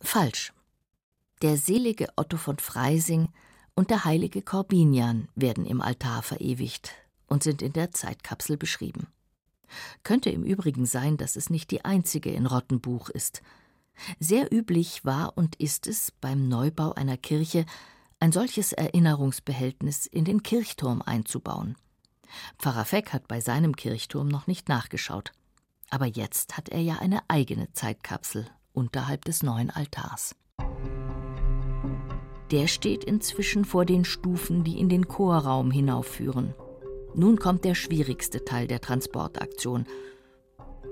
Falsch. 0.00 0.52
Der 1.42 1.58
selige 1.58 2.08
Otto 2.16 2.38
von 2.38 2.56
Freising 2.56 3.28
und 3.74 3.90
der 3.90 4.06
heilige 4.06 4.40
Korbinian 4.40 5.28
werden 5.34 5.66
im 5.66 5.82
Altar 5.82 6.22
verewigt 6.22 6.92
und 7.26 7.42
sind 7.42 7.60
in 7.60 7.74
der 7.74 7.90
Zeitkapsel 7.90 8.56
beschrieben. 8.56 9.08
Könnte 10.02 10.30
im 10.30 10.44
Übrigen 10.44 10.86
sein, 10.86 11.16
dass 11.16 11.36
es 11.36 11.50
nicht 11.50 11.70
die 11.70 11.84
einzige 11.84 12.30
in 12.30 12.46
Rottenbuch 12.46 13.08
ist. 13.08 13.42
Sehr 14.18 14.52
üblich 14.52 15.04
war 15.04 15.36
und 15.36 15.56
ist 15.56 15.86
es 15.86 16.12
beim 16.20 16.48
Neubau 16.48 16.92
einer 16.92 17.16
Kirche, 17.16 17.64
ein 18.20 18.32
solches 18.32 18.72
Erinnerungsbehältnis 18.72 20.06
in 20.06 20.24
den 20.24 20.42
Kirchturm 20.42 21.02
einzubauen. 21.02 21.76
Pfarrer 22.58 22.84
Feck 22.84 23.12
hat 23.12 23.28
bei 23.28 23.40
seinem 23.40 23.76
Kirchturm 23.76 24.28
noch 24.28 24.46
nicht 24.46 24.68
nachgeschaut. 24.68 25.32
Aber 25.90 26.06
jetzt 26.06 26.56
hat 26.56 26.70
er 26.70 26.80
ja 26.80 26.96
eine 26.96 27.20
eigene 27.28 27.70
Zeitkapsel 27.72 28.46
unterhalb 28.72 29.24
des 29.24 29.42
neuen 29.42 29.70
Altars. 29.70 30.34
Der 32.50 32.66
steht 32.66 33.04
inzwischen 33.04 33.64
vor 33.64 33.84
den 33.84 34.04
Stufen, 34.04 34.64
die 34.64 34.78
in 34.78 34.88
den 34.88 35.08
Chorraum 35.08 35.70
hinaufführen. 35.70 36.54
Nun 37.14 37.38
kommt 37.38 37.64
der 37.64 37.74
schwierigste 37.74 38.44
Teil 38.44 38.66
der 38.66 38.80
Transportaktion. 38.80 39.86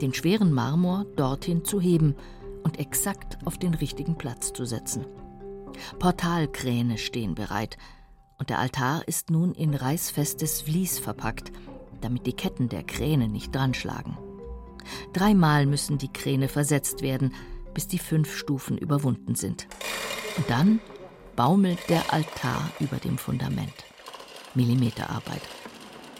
Den 0.00 0.14
schweren 0.14 0.52
Marmor 0.52 1.04
dorthin 1.16 1.64
zu 1.64 1.80
heben 1.80 2.14
und 2.62 2.78
exakt 2.78 3.38
auf 3.44 3.58
den 3.58 3.74
richtigen 3.74 4.16
Platz 4.16 4.52
zu 4.52 4.64
setzen. 4.64 5.04
Portalkräne 5.98 6.98
stehen 6.98 7.34
bereit 7.34 7.76
und 8.38 8.50
der 8.50 8.58
Altar 8.58 9.06
ist 9.06 9.30
nun 9.30 9.52
in 9.52 9.74
reißfestes 9.74 10.62
Vlies 10.62 10.98
verpackt, 10.98 11.52
damit 12.00 12.26
die 12.26 12.32
Ketten 12.32 12.68
der 12.68 12.82
Kräne 12.82 13.28
nicht 13.28 13.54
dranschlagen. 13.54 14.16
Dreimal 15.12 15.66
müssen 15.66 15.98
die 15.98 16.12
Kräne 16.12 16.48
versetzt 16.48 17.02
werden, 17.02 17.34
bis 17.74 17.88
die 17.88 17.98
fünf 17.98 18.36
Stufen 18.36 18.78
überwunden 18.78 19.34
sind. 19.34 19.66
Und 20.36 20.48
dann 20.50 20.80
baumelt 21.36 21.78
der 21.88 22.12
Altar 22.12 22.70
über 22.80 22.96
dem 22.96 23.18
Fundament. 23.18 23.72
Millimeterarbeit. 24.54 25.42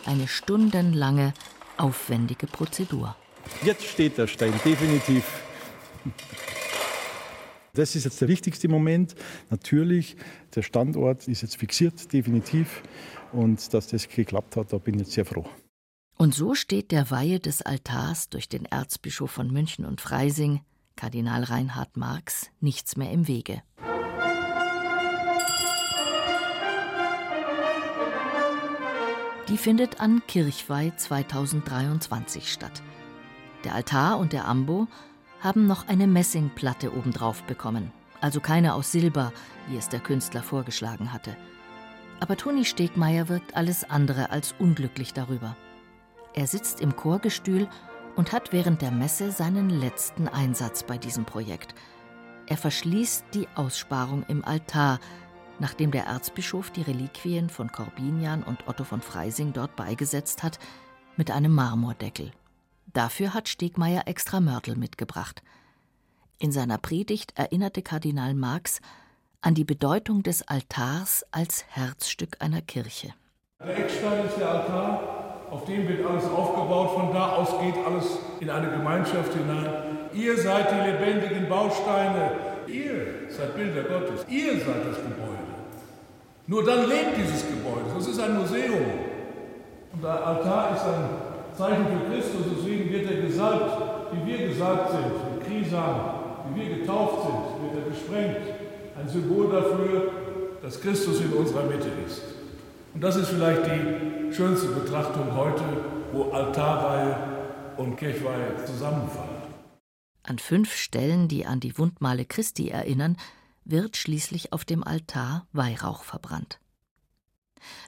Eine 0.05 0.27
stundenlange, 0.27 1.33
aufwendige 1.77 2.47
Prozedur. 2.47 3.17
Jetzt 3.65 3.85
steht 3.85 4.19
der 4.19 4.27
Stein, 4.27 4.53
definitiv. 4.65 5.25
Das 7.75 7.95
ist 7.97 8.05
jetzt 8.05 8.21
der 8.21 8.29
wichtigste 8.29 8.69
Moment. 8.69 9.15
Natürlich, 9.51 10.17
der 10.55 10.62
Standort 10.62 11.29
ist 11.29 11.43
jetzt 11.43 11.57
fixiert, 11.57 12.12
definitiv. 12.12 12.83
Und 13.33 13.73
dass 13.73 13.87
das 13.87 14.09
geklappt 14.09 14.57
hat, 14.57 14.73
da 14.73 14.79
bin 14.79 14.95
ich 14.95 15.03
jetzt 15.03 15.12
sehr 15.12 15.25
froh. 15.25 15.47
Und 16.19 16.35
so 16.35 16.55
steht 16.55 16.93
der 16.93 17.11
Weihe 17.11 17.41
des 17.41 17.62
Altars 17.62 18.29
durch 18.29 18.49
den 18.49 18.67
Erzbischof 18.67 19.31
von 19.31 19.51
München 19.51 19.85
und 19.85 20.01
Freising, 20.01 20.61
Kardinal 20.97 21.45
Reinhard 21.45 21.97
Marx, 21.97 22.51
nichts 22.61 22.97
mehr 22.97 23.11
im 23.11 23.27
Wege. 23.27 23.62
Die 29.53 29.59
findet 29.59 30.01
an 30.01 30.23
Kirchweih 30.27 30.95
2023 30.97 32.51
statt. 32.51 32.83
Der 33.65 33.75
Altar 33.75 34.19
und 34.19 34.33
der 34.33 34.49
Ambo 34.49 34.88
haben 35.41 35.67
noch 35.67 35.88
eine 35.88 36.07
Messingplatte 36.07 36.97
obendrauf 36.97 37.43
bekommen, 37.43 37.93
also 38.23 38.41
keine 38.41 38.73
aus 38.73 38.93
Silber, 38.93 39.31
wie 39.69 39.77
es 39.77 39.91
der 39.91 40.01
Künstler 40.01 40.43
vorgeschlagen 40.43 41.12
hatte. 41.12 41.37
Aber 42.19 42.38
Toni 42.38 42.65
Stegmeier 42.65 43.29
wirkt 43.29 43.55
alles 43.55 43.85
andere 43.85 44.31
als 44.31 44.55
unglücklich 44.59 45.12
darüber. 45.12 45.55
Er 46.33 46.47
sitzt 46.47 46.81
im 46.81 46.97
Chorgestühl 46.97 47.69
und 48.17 48.33
hat 48.33 48.55
während 48.55 48.81
der 48.81 48.91
Messe 48.91 49.33
seinen 49.33 49.69
letzten 49.69 50.29
Einsatz 50.29 50.83
bei 50.83 50.97
diesem 50.97 51.27
Projekt. 51.27 51.75
Er 52.47 52.57
verschließt 52.57 53.27
die 53.35 53.49
Aussparung 53.55 54.25
im 54.29 54.47
Altar, 54.47 54.99
nachdem 55.62 55.92
der 55.92 56.07
Erzbischof 56.07 56.72
die 56.72 56.83
Reliquien 56.83 57.48
von 57.48 57.70
Corbinian 57.70 58.42
und 58.42 58.66
Otto 58.66 58.83
von 58.83 59.01
Freising 59.01 59.53
dort 59.53 59.77
beigesetzt 59.77 60.42
hat, 60.42 60.59
mit 61.16 61.31
einem 61.31 61.55
Marmordeckel. 61.55 62.33
Dafür 62.92 63.33
hat 63.33 63.48
Stegmeier 63.48 64.03
extra 64.07 64.40
Mörtel 64.40 64.75
mitgebracht. 64.75 65.40
In 66.40 66.51
seiner 66.51 66.79
Predigt 66.79 67.38
erinnerte 67.38 67.81
Kardinal 67.81 68.35
Marx 68.35 68.81
an 69.40 69.55
die 69.55 69.62
Bedeutung 69.62 70.25
des 70.25 70.42
Altars 70.48 71.25
als 71.31 71.64
Herzstück 71.68 72.38
einer 72.40 72.61
Kirche. 72.61 73.14
Der 73.61 73.79
Eckstein 73.79 74.27
ist 74.27 74.38
der 74.38 74.48
Altar, 74.48 75.46
auf 75.48 75.64
dem 75.64 75.87
wird 75.87 76.05
alles 76.05 76.25
aufgebaut, 76.25 76.90
von 76.90 77.12
da 77.12 77.37
aus 77.37 77.51
geht 77.61 77.77
alles 77.87 78.18
in 78.40 78.51
eine 78.51 78.68
Gemeinschaft 78.68 79.33
hinein. 79.33 79.68
Ihr 80.12 80.37
seid 80.38 80.72
die 80.72 80.90
lebendigen 80.90 81.48
Bausteine, 81.48 82.33
ihr 82.66 83.31
seid 83.31 83.55
Bilder 83.55 83.85
Gottes, 83.85 84.27
ihr 84.29 84.55
seid 84.55 84.87
das 84.90 84.96
Gebäude. 84.96 85.52
Nur 86.47 86.65
dann 86.65 86.89
lebt 86.89 87.17
dieses 87.17 87.47
Gebäude, 87.47 87.87
das 87.95 88.09
ist 88.09 88.21
ein 88.21 88.37
Museum. 88.37 88.83
Und 89.93 90.03
der 90.03 90.27
Altar 90.27 90.75
ist 90.75 90.85
ein 90.85 91.33
Zeichen 91.57 91.87
für 91.87 92.11
Christus, 92.11 92.47
deswegen 92.57 92.91
wird 92.91 93.11
er 93.11 93.23
gesalbt, 93.23 94.13
wie 94.13 94.27
wir 94.27 94.49
gesalbt 94.49 94.91
sind, 94.91 95.05
mit 95.05 95.47
Krisam, 95.47 96.01
wie 96.53 96.61
wir 96.61 96.79
getauft 96.79 97.23
sind, 97.23 97.63
wird 97.63 97.85
er 97.85 97.91
gesprengt. 97.91 98.59
Ein 98.99 99.09
Symbol 99.09 99.51
dafür, 99.51 100.11
dass 100.63 100.81
Christus 100.81 101.21
in 101.21 101.33
unserer 101.33 101.65
Mitte 101.65 101.89
ist. 102.07 102.23
Und 102.95 103.03
das 103.03 103.17
ist 103.17 103.29
vielleicht 103.29 103.63
die 103.67 104.33
schönste 104.35 104.69
Betrachtung 104.69 105.35
heute, 105.37 105.65
wo 106.13 106.31
Altarreihe 106.31 107.17
und 107.77 107.97
Kirchweihe 107.97 108.65
zusammenfallen. 108.65 109.43
An 110.25 110.39
fünf 110.39 110.75
Stellen, 110.75 111.29
die 111.29 111.47
an 111.47 111.61
die 111.61 111.77
Wundmale 111.79 112.25
Christi 112.25 112.69
erinnern, 112.69 113.17
wird 113.64 113.96
schließlich 113.96 114.53
auf 114.53 114.64
dem 114.64 114.85
Altar 114.85 115.46
Weihrauch 115.53 116.03
verbrannt. 116.03 116.59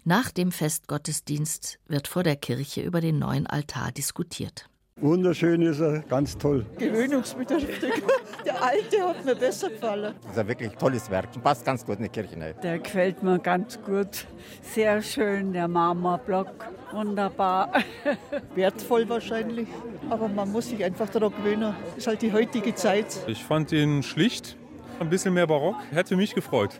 Nach 0.04 0.30
dem 0.30 0.52
Festgottesdienst 0.52 1.78
wird 1.86 2.08
vor 2.08 2.22
der 2.22 2.36
Kirche 2.36 2.82
über 2.82 3.00
den 3.00 3.18
neuen 3.18 3.46
Altar 3.46 3.92
diskutiert. 3.92 4.68
Wunderschön 4.96 5.60
ist 5.62 5.80
er, 5.80 6.00
ganz 6.02 6.38
toll. 6.38 6.64
Gewöhnungsbedürftig. 6.78 7.92
Der 8.46 8.62
alte 8.62 9.02
hat 9.02 9.24
mir 9.24 9.34
besser 9.34 9.68
gefallen. 9.68 10.14
Das 10.22 10.32
ist 10.32 10.38
ein 10.38 10.46
wirklich 10.46 10.70
tolles 10.76 11.10
Werk. 11.10 11.42
Passt 11.42 11.64
ganz 11.64 11.84
gut 11.84 11.96
in 11.96 12.04
die 12.04 12.10
Kirche 12.10 12.40
rein. 12.40 12.54
Der 12.62 12.78
gefällt 12.78 13.20
mir 13.22 13.40
ganz 13.40 13.80
gut. 13.82 14.26
Sehr 14.62 15.02
schön, 15.02 15.52
der 15.52 15.66
Marmorblock. 15.66 16.72
Wunderbar. 16.92 17.72
Wertvoll 18.54 19.08
wahrscheinlich. 19.08 19.66
Aber 20.10 20.28
man 20.28 20.52
muss 20.52 20.68
sich 20.68 20.84
einfach 20.84 21.08
daran 21.08 21.32
gewöhnen. 21.34 21.74
Das 21.86 21.98
ist 21.98 22.06
halt 22.06 22.22
die 22.22 22.32
heutige 22.32 22.74
Zeit. 22.76 23.18
Ich 23.26 23.42
fand 23.42 23.72
ihn 23.72 24.04
schlicht. 24.04 24.56
Ein 25.00 25.10
bisschen 25.10 25.34
mehr 25.34 25.46
barock. 25.46 25.76
Hätte 25.90 26.16
mich 26.16 26.34
gefreut. 26.34 26.78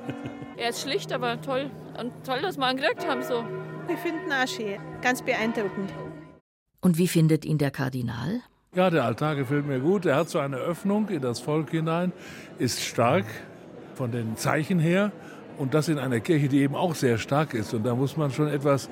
er 0.56 0.70
ist 0.70 0.82
schlicht, 0.82 1.12
aber 1.12 1.40
toll. 1.40 1.70
Und 1.98 2.12
toll, 2.24 2.40
dass 2.42 2.58
wir 2.58 2.70
ihn 2.70 2.76
gekriegt 2.76 3.06
haben. 3.08 3.22
So. 3.22 3.44
Ich 3.88 3.98
finde 3.98 4.24
ihn 4.24 4.32
auch 4.32 4.48
schön. 4.48 4.80
Ganz 5.00 5.22
beeindruckend. 5.22 5.92
Und 6.80 6.98
wie 6.98 7.08
findet 7.08 7.44
ihn 7.44 7.58
der 7.58 7.70
Kardinal? 7.70 8.40
Ja, 8.74 8.90
der 8.90 9.04
Altar 9.04 9.36
gefällt 9.36 9.66
mir 9.66 9.80
gut. 9.80 10.06
Er 10.06 10.16
hat 10.16 10.30
so 10.30 10.38
eine 10.38 10.56
Öffnung 10.56 11.08
in 11.08 11.20
das 11.20 11.40
Volk 11.40 11.70
hinein, 11.70 12.12
ist 12.58 12.80
stark 12.80 13.26
von 13.94 14.10
den 14.10 14.36
Zeichen 14.36 14.78
her 14.78 15.12
und 15.58 15.74
das 15.74 15.88
in 15.88 15.98
einer 15.98 16.20
Kirche, 16.20 16.48
die 16.48 16.60
eben 16.60 16.74
auch 16.74 16.94
sehr 16.94 17.18
stark 17.18 17.54
ist. 17.54 17.74
Und 17.74 17.84
da 17.84 17.94
muss 17.94 18.16
man 18.16 18.30
schon 18.30 18.48
etwas 18.48 18.88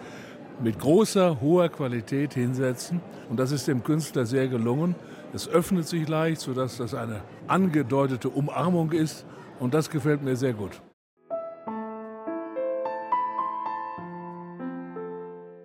mit 0.62 0.78
großer, 0.78 1.40
hoher 1.40 1.68
Qualität 1.68 2.35
hinsetzen. 2.35 3.00
Und 3.28 3.40
das 3.40 3.52
ist 3.52 3.66
dem 3.68 3.83
Künstler 3.83 4.26
sehr 4.26 4.48
gelungen. 4.48 4.94
Es 5.33 5.49
öffnet 5.49 5.87
sich 5.87 6.09
leicht, 6.09 6.40
sodass 6.40 6.77
das 6.77 6.95
eine 6.95 7.23
angedeutete 7.47 8.29
Umarmung 8.29 8.93
ist. 8.93 9.27
Und 9.59 9.75
das 9.75 9.90
gefällt 9.90 10.23
mir 10.23 10.37
sehr 10.37 10.55
gut. 10.55 10.83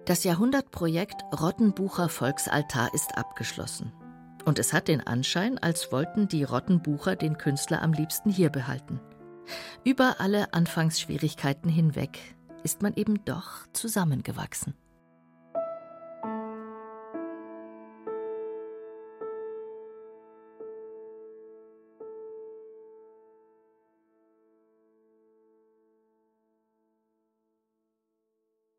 Das 0.05 0.23
Jahrhundertprojekt 0.23 1.23
Rottenbucher 1.41 2.09
Volksaltar 2.09 2.93
ist 2.93 3.17
abgeschlossen. 3.17 3.91
Und 4.45 4.59
es 4.59 4.71
hat 4.71 4.87
den 4.87 5.01
Anschein, 5.01 5.57
als 5.57 5.91
wollten 5.91 6.27
die 6.27 6.43
Rottenbucher 6.43 7.15
den 7.15 7.37
Künstler 7.37 7.81
am 7.81 7.91
liebsten 7.91 8.29
hier 8.29 8.51
behalten. 8.51 8.99
Über 9.83 10.17
alle 10.19 10.53
Anfangsschwierigkeiten 10.53 11.69
hinweg 11.69 12.19
ist 12.63 12.83
man 12.83 12.93
eben 12.93 13.25
doch 13.25 13.65
zusammengewachsen. 13.73 14.75